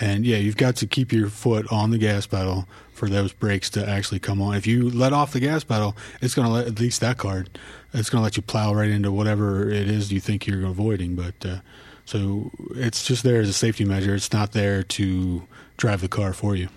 and 0.00 0.24
yeah, 0.24 0.36
you've 0.38 0.56
got 0.56 0.76
to 0.76 0.86
keep 0.86 1.12
your 1.12 1.28
foot 1.28 1.66
on 1.72 1.90
the 1.90 1.98
gas 1.98 2.26
pedal 2.26 2.66
for 2.94 3.08
those 3.08 3.32
brakes 3.32 3.68
to 3.70 3.88
actually 3.88 4.20
come 4.20 4.40
on. 4.40 4.54
If 4.54 4.66
you 4.66 4.88
let 4.90 5.12
off 5.12 5.32
the 5.32 5.40
gas 5.40 5.64
pedal, 5.64 5.96
it's 6.20 6.34
going 6.34 6.46
to 6.46 6.52
let 6.54 6.66
at 6.66 6.78
least 6.78 7.00
that 7.00 7.18
card. 7.18 7.58
It's 7.92 8.08
going 8.08 8.20
to 8.20 8.24
let 8.24 8.36
you 8.36 8.42
plow 8.42 8.72
right 8.74 8.88
into 8.88 9.10
whatever 9.12 9.68
it 9.70 9.88
is 9.90 10.12
you 10.12 10.20
think 10.20 10.46
you're 10.46 10.64
avoiding, 10.66 11.14
but. 11.16 11.34
Uh, 11.44 11.56
so 12.04 12.50
it's 12.74 13.06
just 13.06 13.22
there 13.22 13.40
as 13.40 13.48
a 13.48 13.52
safety 13.52 13.84
measure. 13.84 14.14
It's 14.16 14.32
not 14.32 14.50
there 14.52 14.82
to 14.82 15.42
drive 15.82 16.00
the 16.00 16.08
car 16.08 16.32
for 16.32 16.54
you. 16.54 16.68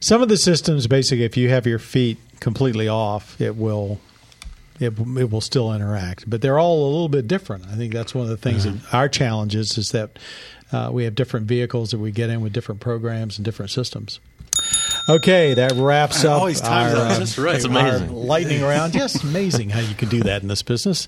Some 0.00 0.20
of 0.20 0.28
the 0.28 0.36
systems, 0.36 0.88
basically, 0.88 1.24
if 1.24 1.36
you 1.36 1.48
have 1.48 1.64
your 1.64 1.78
feet 1.78 2.18
completely 2.40 2.88
off, 2.88 3.40
it 3.40 3.56
will 3.56 4.00
it, 4.80 4.98
it 4.98 5.30
will 5.30 5.40
still 5.40 5.72
interact. 5.72 6.28
But 6.28 6.42
they're 6.42 6.58
all 6.58 6.84
a 6.84 6.90
little 6.90 7.08
bit 7.08 7.28
different. 7.28 7.66
I 7.66 7.76
think 7.76 7.92
that's 7.92 8.14
one 8.14 8.24
of 8.24 8.30
the 8.30 8.36
things 8.36 8.64
that 8.64 8.76
our 8.92 9.08
challenge 9.08 9.54
is, 9.54 9.78
is 9.78 9.90
that 9.92 10.18
uh, 10.72 10.90
we 10.92 11.04
have 11.04 11.14
different 11.14 11.46
vehicles 11.46 11.92
that 11.92 11.98
we 11.98 12.10
get 12.10 12.30
in 12.30 12.40
with 12.40 12.52
different 12.52 12.80
programs 12.80 13.38
and 13.38 13.44
different 13.44 13.70
systems. 13.70 14.18
Okay, 15.08 15.54
that 15.54 15.72
wraps 15.72 16.24
I 16.24 16.32
up 16.32 16.40
always 16.40 16.60
times 16.60 16.94
our, 16.94 17.04
that 17.04 17.12
uh, 17.12 17.18
just 17.20 17.38
right. 17.38 17.52
That's 17.52 17.64
amazing. 17.64 18.12
lightning 18.12 18.62
round. 18.62 18.92
Just 18.92 19.22
amazing 19.22 19.70
how 19.70 19.80
you 19.80 19.94
can 19.94 20.08
do 20.08 20.20
that 20.24 20.42
in 20.42 20.48
this 20.48 20.64
business. 20.64 21.06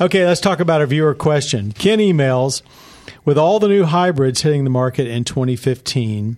Okay, 0.00 0.26
let's 0.26 0.40
talk 0.40 0.58
about 0.58 0.82
a 0.82 0.86
viewer 0.86 1.14
question. 1.14 1.70
Ken 1.70 2.00
emails 2.00 2.62
with 3.24 3.38
all 3.38 3.58
the 3.58 3.68
new 3.68 3.84
hybrids 3.84 4.42
hitting 4.42 4.64
the 4.64 4.70
market 4.70 5.06
in 5.06 5.24
2015, 5.24 6.36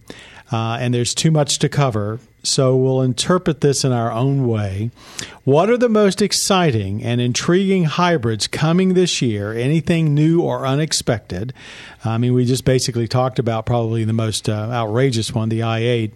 uh, 0.53 0.79
and 0.81 0.95
there's 0.95 1.15
too 1.15 1.31
much 1.31 1.59
to 1.59 1.69
cover. 1.69 2.21
So 2.43 2.77
we'll 2.77 3.03
interpret 3.03 3.61
this 3.61 3.83
in 3.85 3.91
our 3.91 4.13
own 4.13 4.47
way. 4.47 4.93
What 5.43 5.69
are 5.69 5.77
the 5.77 5.89
most 5.89 6.23
exciting 6.23 7.03
and 7.03 7.21
intriguing 7.21 7.85
hybrids 7.85 8.47
coming 8.47 8.95
this 8.95 9.21
year? 9.21 9.53
Anything 9.53 10.15
new 10.15 10.43
or 10.43 10.65
unexpected? 10.65 11.53
I 12.05 12.19
mean, 12.19 12.35
we 12.35 12.45
just 12.45 12.65
basically 12.65 13.09
talked 13.09 13.41
about 13.41 13.67
probably 13.67 14.05
the 14.05 14.13
most 14.13 14.49
uh, 14.49 14.53
outrageous 14.53 15.35
one, 15.35 15.49
the 15.49 15.61
i8. 15.61 16.13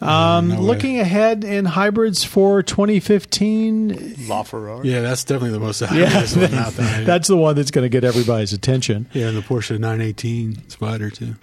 Um, 0.00 0.48
no 0.48 0.54
way. 0.54 0.60
looking 0.60 1.00
ahead 1.00 1.44
in 1.44 1.64
hybrids 1.66 2.24
for 2.24 2.62
2015, 2.62 3.90
LaFerrari. 3.90 4.84
Yeah, 4.84 5.00
that's 5.02 5.24
definitely 5.24 5.50
the 5.50 5.60
most 5.60 5.82
yeah, 5.82 5.88
obvious 5.88 6.36
one 6.36 6.54
out 6.54 6.72
there. 6.72 7.04
that's 7.04 7.28
the 7.28 7.36
one 7.36 7.54
that's 7.56 7.70
going 7.70 7.84
to 7.84 7.90
get 7.90 8.04
everybody's 8.04 8.52
attention. 8.52 9.08
yeah, 9.12 9.28
and 9.28 9.36
the 9.36 9.42
Porsche 9.42 9.78
918 9.78 10.56
Spyder 10.68 11.12
too. 11.12 11.34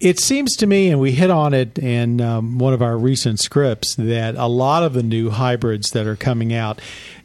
It 0.00 0.20
seems 0.20 0.54
to 0.56 0.66
me, 0.66 0.90
and 0.90 1.00
we 1.00 1.10
hit 1.10 1.28
on 1.28 1.54
it 1.54 1.76
in 1.76 2.20
um, 2.20 2.58
one 2.58 2.72
of 2.72 2.82
our 2.82 2.96
recent 2.96 3.40
scripts, 3.40 3.96
that 3.96 4.36
a 4.36 4.46
lot 4.46 4.84
of 4.84 4.92
the 4.92 5.02
new 5.02 5.28
hybrids 5.28 5.90
that 5.90 6.06
are 6.06 6.14
coming 6.14 6.54
out 6.54 6.80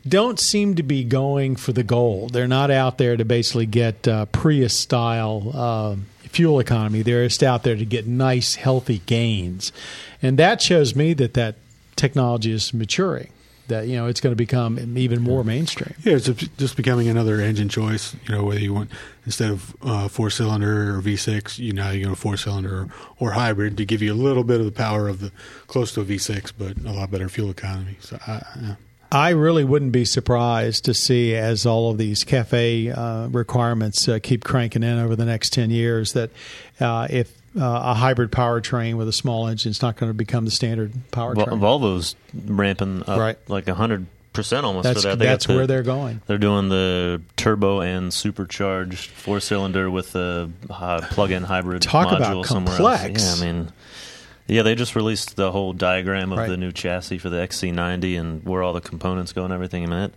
don't 0.08 0.40
seem 0.40 0.74
to 0.76 0.84
be 0.84 1.04
going 1.04 1.56
for 1.56 1.72
the 1.72 1.84
gold. 1.84 2.34
They're 2.34 2.48
not 2.48 2.72
out 2.72 2.98
there 2.98 3.16
to 3.16 3.24
basically 3.24 3.68
get 3.68 4.08
uh, 4.08 4.26
Prius 4.26 4.78
style 4.78 5.52
uh, 5.54 5.96
fuel 6.34 6.60
economy. 6.60 7.02
They're 7.02 7.26
just 7.28 7.44
out 7.44 7.64
there 7.64 7.76
to 7.76 7.86
get 7.86 8.08
nice, 8.08 8.56
healthy 8.56 9.02
gains. 9.06 9.72
And 10.22 10.38
that 10.40 10.62
shows 10.62 10.96
me 10.96 11.14
that 11.14 11.36
that 11.36 11.56
technology 11.96 12.52
is 12.52 12.74
maturing, 12.74 13.30
that 13.68 13.88
you 13.88 13.96
know 13.96 14.08
it's 14.08 14.20
going 14.20 14.32
to 14.32 14.38
become 14.38 14.98
even 14.98 15.22
more 15.22 15.44
mainstream. 15.44 15.94
Yeah, 16.04 16.16
it's 16.16 16.28
just 16.58 16.76
becoming 16.76 17.08
another 17.08 17.40
engine 17.40 17.70
choice. 17.70 18.16
You 18.28 18.36
know, 18.36 18.44
whether 18.44 18.60
you 18.60 18.74
want 18.74 18.90
instead 19.26 19.52
of 19.52 19.76
uh, 19.82 20.08
four 20.08 20.30
cylinder 20.30 20.98
or 20.98 21.02
V6, 21.02 21.60
you 21.60 21.74
know, 21.74 21.92
you 21.92 22.08
go 22.08 22.16
four 22.16 22.36
cylinder 22.36 22.84
or, 22.84 22.90
or 23.20 23.32
hybrid 23.32 23.78
to 23.78 23.86
give 23.86 24.02
you 24.02 24.12
a 24.12 24.16
little 24.16 24.44
bit 24.44 24.60
of 24.60 24.66
the 24.66 24.72
power 24.72 25.08
of 25.08 25.20
the 25.20 25.32
close 25.68 25.94
to 25.94 26.02
a 26.02 26.06
V6, 26.06 26.52
but 26.58 26.78
a 26.78 26.92
lot 26.92 27.12
better 27.12 27.30
fuel 27.30 27.50
economy. 27.50 27.98
So, 28.00 28.18
I, 28.28 28.42
yeah. 28.60 28.76
I 29.14 29.30
really 29.30 29.64
wouldn't 29.64 29.92
be 29.92 30.06
surprised 30.06 30.86
to 30.86 30.94
see 30.94 31.36
as 31.36 31.66
all 31.66 31.92
of 31.92 31.98
these 31.98 32.24
CAFE 32.24 32.98
uh, 32.98 33.28
requirements 33.30 34.08
uh, 34.10 34.20
keep 34.22 34.44
cranking 34.44 34.82
in 34.84 34.98
over 35.00 35.16
the 35.16 35.26
next 35.26 35.54
10 35.54 35.70
years 35.70 36.14
that 36.14 36.32
uh, 36.80 37.08
if 37.10 37.32
uh, 37.56 37.62
a 37.62 37.94
hybrid 37.94 38.32
powertrain 38.32 38.96
with 38.98 39.08
a 39.08 39.14
small 39.14 39.48
engine 39.48 39.70
is 39.70 39.82
not 39.84 39.96
going 39.98 40.10
to 40.10 40.14
become 40.16 40.46
the 40.46 40.52
standard 40.52 40.92
powertrain. 41.12 41.60
Volvo's 41.60 42.16
ramping 42.34 43.02
up 43.08 43.20
Right. 43.20 43.38
like 43.48 43.68
hundred 43.68 44.08
percent 44.34 44.66
almost 44.66 44.86
that's 44.86 45.04
for 45.04 45.10
that. 45.10 45.20
They 45.20 45.26
that's 45.28 45.46
the- 45.46 45.54
where 45.54 45.68
they're 45.68 45.84
going. 45.84 46.22
They're 46.26 46.40
doing 46.40 46.70
the 46.70 47.22
turbo 47.36 47.82
and 47.82 48.12
supercharged 48.12 49.08
four 49.12 49.40
cylinder 49.40 49.92
with 49.92 50.16
a 50.16 50.50
uh, 50.68 51.02
plug-in 51.12 51.44
hybrid 51.44 51.84
Talk 51.84 52.08
module 52.08 52.18
about 52.18 52.46
somewhere 52.48 52.76
complex. 52.76 53.24
else. 53.24 53.40
Yeah, 53.42 53.48
I 53.48 53.52
mean, 53.54 53.72
yeah, 54.48 54.62
they 54.62 54.76
just 54.76 54.96
released 54.96 55.36
the 55.36 55.52
whole 55.52 55.74
diagram 55.74 56.32
of 56.32 56.40
Right. 56.40 56.50
the 56.50 56.58
new 56.58 56.72
chassis 56.72 57.18
for 57.18 57.30
the 57.30 57.38
XC90 57.38 58.20
and 58.20 58.44
where 58.44 58.62
all 58.64 58.74
the 58.74 58.82
components 58.82 59.32
go 59.34 59.44
and 59.46 59.54
everything. 59.54 59.84
I 59.84 59.88
mean, 59.88 60.00
it, 60.00 60.14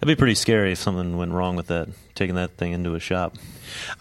it'd 0.00 0.08
be 0.08 0.18
pretty 0.18 0.34
scary 0.34 0.72
if 0.72 0.78
something 0.78 1.16
went 1.16 1.32
wrong 1.32 1.54
with 1.56 1.66
that, 1.68 1.88
taking 2.14 2.34
that 2.36 2.56
thing 2.56 2.72
into 2.72 2.94
a 2.94 3.00
shop. 3.00 3.36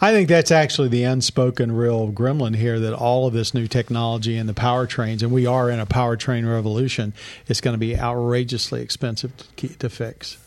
I 0.02 0.12
think 0.12 0.28
that's 0.28 0.52
actually 0.52 0.90
the 0.90 1.04
unspoken 1.04 1.72
real 1.72 2.12
gremlin 2.12 2.56
here 2.56 2.80
that 2.80 2.94
all 2.94 3.28
of 3.28 3.34
this 3.34 3.54
new 3.54 3.68
technology 3.68 4.36
and 4.38 4.50
the 4.50 4.54
powertrains, 4.54 5.22
and 5.24 5.32
we 5.32 5.46
are 5.46 5.70
in 5.70 5.80
a 5.80 5.86
powertrain 5.86 6.50
revolution, 6.52 7.14
it's 7.48 7.62
going 7.62 7.74
to 7.74 7.78
be 7.80 7.98
outrageously 7.98 8.82
expensive 8.82 9.36
to, 9.38 9.46
keep, 9.56 9.80
to 9.80 9.90
fix. 9.90 10.38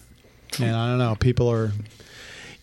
And 0.61 0.75
I 0.77 0.89
don't 0.89 0.99
know, 0.99 1.15
people 1.17 1.51
are. 1.51 1.73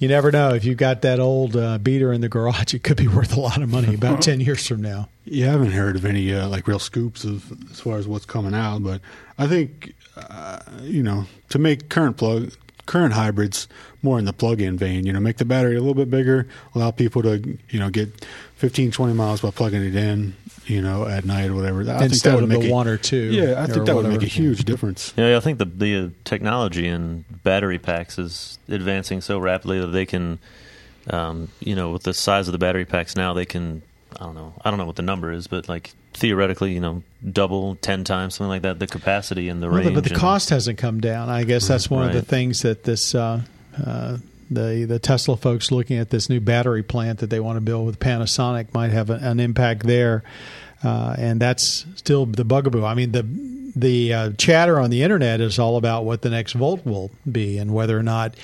You 0.02 0.08
never 0.08 0.32
know. 0.32 0.50
If 0.56 0.66
you've 0.66 0.80
got 0.80 1.04
that 1.04 1.20
old 1.20 1.56
uh, 1.56 1.78
beater 1.78 2.12
in 2.12 2.22
the 2.22 2.28
garage, 2.28 2.74
it 2.74 2.82
could 2.82 2.98
be 2.98 3.08
worth 3.08 3.38
a 3.38 3.40
lot 3.40 3.62
of 3.62 3.70
money 3.70 3.94
about 3.94 4.22
10 4.24 4.40
years 4.40 4.68
from 4.68 4.82
now. 4.82 5.10
You 5.26 5.46
haven't 5.46 5.74
heard 5.74 5.96
of 5.96 6.06
any 6.06 6.34
uh, 6.34 6.48
like 6.48 6.68
real 6.68 6.80
scoops 6.80 7.24
of 7.24 7.52
as 7.70 7.80
far 7.80 8.00
as 8.00 8.08
what's 8.08 8.26
coming 8.26 8.56
out, 8.56 8.82
but 8.82 9.00
I 9.38 9.46
think 9.46 9.94
uh, 10.18 10.60
you 10.82 11.04
know 11.04 11.26
to 11.50 11.60
make 11.60 11.90
current 11.90 12.18
plug 12.18 12.52
current 12.86 13.13
hybrids 13.13 13.67
more 14.04 14.20
in 14.20 14.26
the 14.26 14.34
plug-in 14.34 14.78
vein. 14.78 15.06
You 15.06 15.13
know, 15.13 15.20
make 15.20 15.38
the 15.38 15.46
battery 15.46 15.76
a 15.76 15.80
little 15.80 15.94
bit 15.94 16.10
bigger, 16.10 16.48
allow 16.76 16.91
people 16.91 17.22
to 17.24 17.58
you 17.70 17.80
know 17.80 17.89
get 17.89 18.26
15, 18.56 18.91
20 18.91 19.13
miles 19.13 19.41
by 19.41 19.52
plugging 19.52 19.84
it 19.84 19.96
in. 19.96 20.36
You 20.65 20.80
know, 20.82 21.08
at 21.08 21.26
night 21.26 21.50
or 21.50 21.56
whatever. 21.56 21.82
I 21.82 21.98
think 21.98 22.13
Instead 22.13 22.30
that 22.30 22.36
would 22.36 22.44
of 22.44 22.50
make 22.50 22.62
the 22.62 22.70
a, 22.70 22.72
one 22.72 22.88
or 22.88 22.96
two. 22.96 23.17
Yeah, 23.17 23.63
I 23.63 23.65
think 23.65 23.88
that 23.88 23.96
would 23.96 24.06
make 24.06 24.22
a 24.22 24.28
huge 24.28 24.63
difference. 24.63 25.12
Yeah, 25.17 25.36
I 25.36 25.39
think 25.39 25.58
the 25.58 25.65
the 25.65 25.98
uh, 25.98 26.10
technology 26.24 26.88
in 26.88 27.26
battery 27.44 27.80
packs 27.80 28.20
is 28.20 28.60
advancing 28.70 29.22
so 29.22 29.39
rapidly 29.39 29.80
that 29.80 29.88
they 29.88 30.06
can, 30.06 30.38
um, 31.10 31.50
you 31.60 31.76
know, 31.76 31.89
with 31.89 32.04
the 32.04 32.13
size 32.13 32.48
of 32.48 32.52
the 32.52 32.60
battery 32.60 32.86
packs 32.86 33.15
now, 33.15 33.34
they 33.34 33.46
can. 33.46 33.82
I 34.20 34.26
don't 34.26 34.36
know. 34.36 34.54
I 34.63 34.70
don't 34.70 34.78
know 34.78 34.86
what 34.86 34.98
the 34.98 35.02
number 35.02 35.32
is, 35.32 35.48
but 35.48 35.67
like 35.67 35.94
theoretically, 36.13 36.74
you 36.74 36.80
know, 36.80 37.04
double, 37.32 37.76
ten 37.76 38.04
times, 38.04 38.36
something 38.36 38.50
like 38.50 38.62
that, 38.63 38.80
the 38.80 38.88
capacity 38.88 39.47
and 39.50 39.62
the 39.62 39.67
Well, 39.69 39.78
range. 39.82 39.93
but 39.93 40.04
the 40.04 40.15
cost 40.15 40.50
hasn't 40.50 40.78
come 40.78 41.00
down. 41.02 41.30
I 41.30 41.43
guess 41.43 41.67
that's 41.67 41.89
one 41.89 42.08
of 42.08 42.13
the 42.13 42.21
things 42.21 42.62
that 42.62 42.84
this 42.84 43.13
uh, 43.15 43.41
uh, 43.84 44.17
the 44.50 44.86
the 44.86 45.00
Tesla 45.00 45.38
folks 45.38 45.71
looking 45.71 45.97
at 45.97 46.10
this 46.10 46.30
new 46.30 46.39
battery 46.39 46.84
plant 46.84 47.19
that 47.19 47.30
they 47.30 47.39
want 47.39 47.58
to 47.58 47.62
build 47.62 47.86
with 47.86 48.00
Panasonic 48.00 48.74
might 48.74 48.91
have 48.91 49.10
a, 49.10 49.13
an 49.15 49.39
impact 49.39 49.84
there, 49.84 50.24
uh, 50.84 51.15
and 51.17 51.39
that's 51.39 51.86
still 51.95 52.26
the 52.26 52.43
bugaboo. 52.43 52.84
I 52.84 52.93
mean 52.93 53.12
the 53.13 53.26
the 53.74 54.13
uh, 54.13 54.30
chatter 54.38 54.80
on 54.80 54.89
the 54.89 55.02
internet 55.04 55.39
is 55.39 55.58
all 55.58 55.78
about 55.78 56.04
what 56.04 56.24
the 56.24 56.30
next 56.30 56.54
Volt 56.54 56.86
will 56.86 57.10
be 57.32 57.58
and 57.58 57.74
whether 57.74 57.97
or 57.97 58.04
not. 58.04 58.36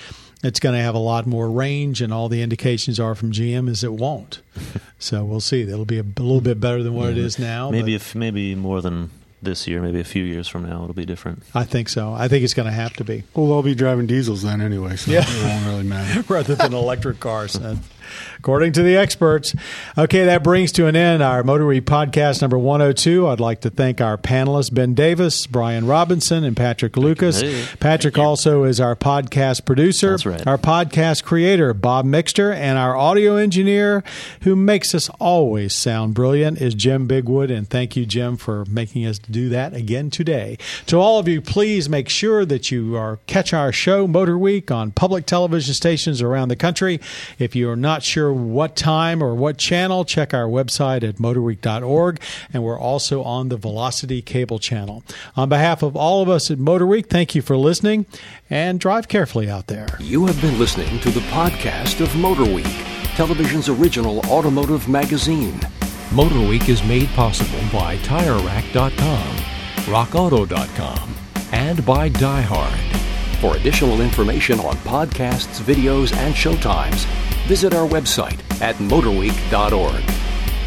It's 0.44 0.60
going 0.60 0.76
to 0.76 0.80
have 0.80 0.94
a 0.94 0.98
lot 1.00 1.26
more 1.26 1.50
range, 1.50 2.00
and 2.00 2.14
all 2.14 2.28
the 2.28 2.42
indications 2.42 3.00
are 3.00 3.16
from 3.16 3.32
GM 3.32 3.68
is 3.68 3.82
it 3.82 3.92
won't. 3.92 4.40
so 4.98 5.24
we'll 5.24 5.40
see. 5.40 5.62
It'll 5.62 5.84
be 5.84 5.98
a, 5.98 6.02
a 6.02 6.22
little 6.22 6.40
bit 6.40 6.60
better 6.60 6.82
than 6.82 6.94
what 6.94 7.10
it 7.10 7.18
is 7.18 7.38
now. 7.38 7.70
maybe 7.70 7.94
if 7.94 8.14
maybe 8.14 8.54
more 8.54 8.80
than 8.82 9.10
this 9.40 9.68
year, 9.68 9.80
maybe 9.80 10.00
a 10.00 10.04
few 10.04 10.24
years 10.24 10.48
from 10.48 10.68
now, 10.68 10.82
it'll 10.82 10.94
be 10.94 11.06
different. 11.06 11.42
I 11.54 11.62
think 11.64 11.88
so. 11.88 12.12
I 12.12 12.26
think 12.26 12.42
it's 12.42 12.54
going 12.54 12.66
to 12.66 12.72
have 12.72 12.92
to 12.94 13.04
be. 13.04 13.22
Well, 13.34 13.46
they'll 13.46 13.62
be 13.62 13.74
driving 13.76 14.06
diesels 14.06 14.42
then 14.42 14.60
anyway, 14.60 14.96
so 14.96 15.12
Yeah. 15.12 15.24
it 15.24 15.44
won't 15.44 15.66
really 15.66 15.84
matter. 15.84 16.22
rather 16.32 16.56
than 16.56 16.72
electric 16.74 17.20
cars, 17.20 17.54
uh, 17.56 17.76
according 18.38 18.72
to 18.72 18.82
the 18.82 18.96
experts. 18.96 19.54
Okay, 19.96 20.24
that 20.24 20.42
brings 20.42 20.72
to 20.72 20.86
an 20.86 20.96
end 20.96 21.22
our 21.22 21.42
Motor 21.42 21.66
Week 21.66 21.84
podcast 21.84 22.40
number 22.40 22.58
102. 22.58 23.26
I'd 23.26 23.40
like 23.40 23.60
to 23.62 23.70
thank 23.70 24.00
our 24.00 24.16
panelists, 24.16 24.72
Ben 24.72 24.94
Davis, 24.94 25.46
Brian 25.46 25.86
Robinson, 25.86 26.44
and 26.44 26.56
Patrick 26.56 26.96
Lucas. 26.96 27.42
Patrick 27.76 28.18
also 28.18 28.64
is 28.64 28.80
our 28.80 28.96
podcast 28.96 29.64
producer, 29.64 30.16
right. 30.24 30.46
our 30.46 30.58
podcast 30.58 31.24
creator, 31.24 31.74
Bob 31.74 32.04
Mixter, 32.04 32.54
and 32.54 32.78
our 32.78 32.96
audio 32.96 33.36
engineer, 33.36 34.02
who 34.42 34.56
makes 34.56 34.94
us 34.94 35.08
always 35.20 35.74
sound 35.74 36.14
brilliant, 36.14 36.60
is 36.60 36.74
Jim 36.74 37.08
Bigwood. 37.08 37.56
And 37.56 37.68
thank 37.68 37.96
you, 37.96 38.06
Jim, 38.06 38.36
for 38.36 38.64
making 38.66 39.06
us 39.06 39.18
do 39.18 39.48
that 39.50 39.74
again 39.74 40.10
today. 40.10 40.58
To 40.86 40.96
all 40.96 41.18
of 41.18 41.28
you, 41.28 41.40
please 41.40 41.88
make 41.88 42.08
sure 42.08 42.44
that 42.44 42.70
you 42.70 42.96
are 42.96 43.18
catch 43.26 43.52
our 43.52 43.72
show, 43.72 44.06
Motor 44.06 44.38
Week, 44.38 44.70
on 44.70 44.90
public 44.90 45.26
television 45.26 45.74
stations 45.74 46.22
around 46.22 46.48
the 46.48 46.56
country. 46.56 47.00
If 47.38 47.54
you 47.54 47.70
are 47.70 47.76
not 47.76 47.97
sure 48.02 48.32
what 48.32 48.76
time 48.76 49.22
or 49.22 49.34
what 49.34 49.58
channel, 49.58 50.04
check 50.04 50.32
our 50.34 50.46
website 50.46 51.06
at 51.08 51.16
motorweek.org. 51.16 52.20
And 52.52 52.62
we're 52.62 52.78
also 52.78 53.22
on 53.22 53.48
the 53.48 53.56
Velocity 53.56 54.22
Cable 54.22 54.58
channel. 54.58 55.02
On 55.36 55.48
behalf 55.48 55.82
of 55.82 55.96
all 55.96 56.22
of 56.22 56.28
us 56.28 56.50
at 56.50 56.58
Motorweek, 56.58 57.06
thank 57.08 57.34
you 57.34 57.42
for 57.42 57.56
listening 57.56 58.06
and 58.50 58.80
drive 58.80 59.08
carefully 59.08 59.50
out 59.50 59.66
there. 59.66 59.88
You 60.00 60.26
have 60.26 60.40
been 60.40 60.58
listening 60.58 61.00
to 61.00 61.10
the 61.10 61.20
podcast 61.20 62.00
of 62.00 62.08
Motorweek, 62.10 63.16
television's 63.16 63.68
original 63.68 64.20
automotive 64.26 64.88
magazine. 64.88 65.60
Motorweek 66.10 66.68
is 66.68 66.82
made 66.84 67.08
possible 67.10 67.60
by 67.72 67.96
TireRack.com, 67.98 69.36
RockAuto.com, 69.84 71.14
and 71.52 71.84
by 71.84 72.08
DieHard. 72.08 73.07
For 73.40 73.56
additional 73.56 74.00
information 74.00 74.58
on 74.58 74.74
podcasts, 74.78 75.60
videos, 75.60 76.12
and 76.16 76.34
showtimes, 76.34 77.06
visit 77.46 77.72
our 77.72 77.88
website 77.88 78.40
at 78.60 78.74
motorweek.org. 78.76 80.02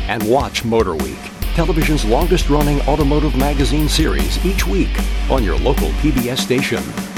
And 0.08 0.24
watch 0.30 0.64
Motorweek, 0.64 1.54
television's 1.54 2.06
longest 2.06 2.50
running 2.50 2.80
automotive 2.84 3.36
magazine 3.36 3.90
series 3.90 4.44
each 4.46 4.66
week 4.66 4.98
on 5.30 5.44
your 5.44 5.58
local 5.58 5.90
PBS 6.00 6.38
station. 6.38 7.11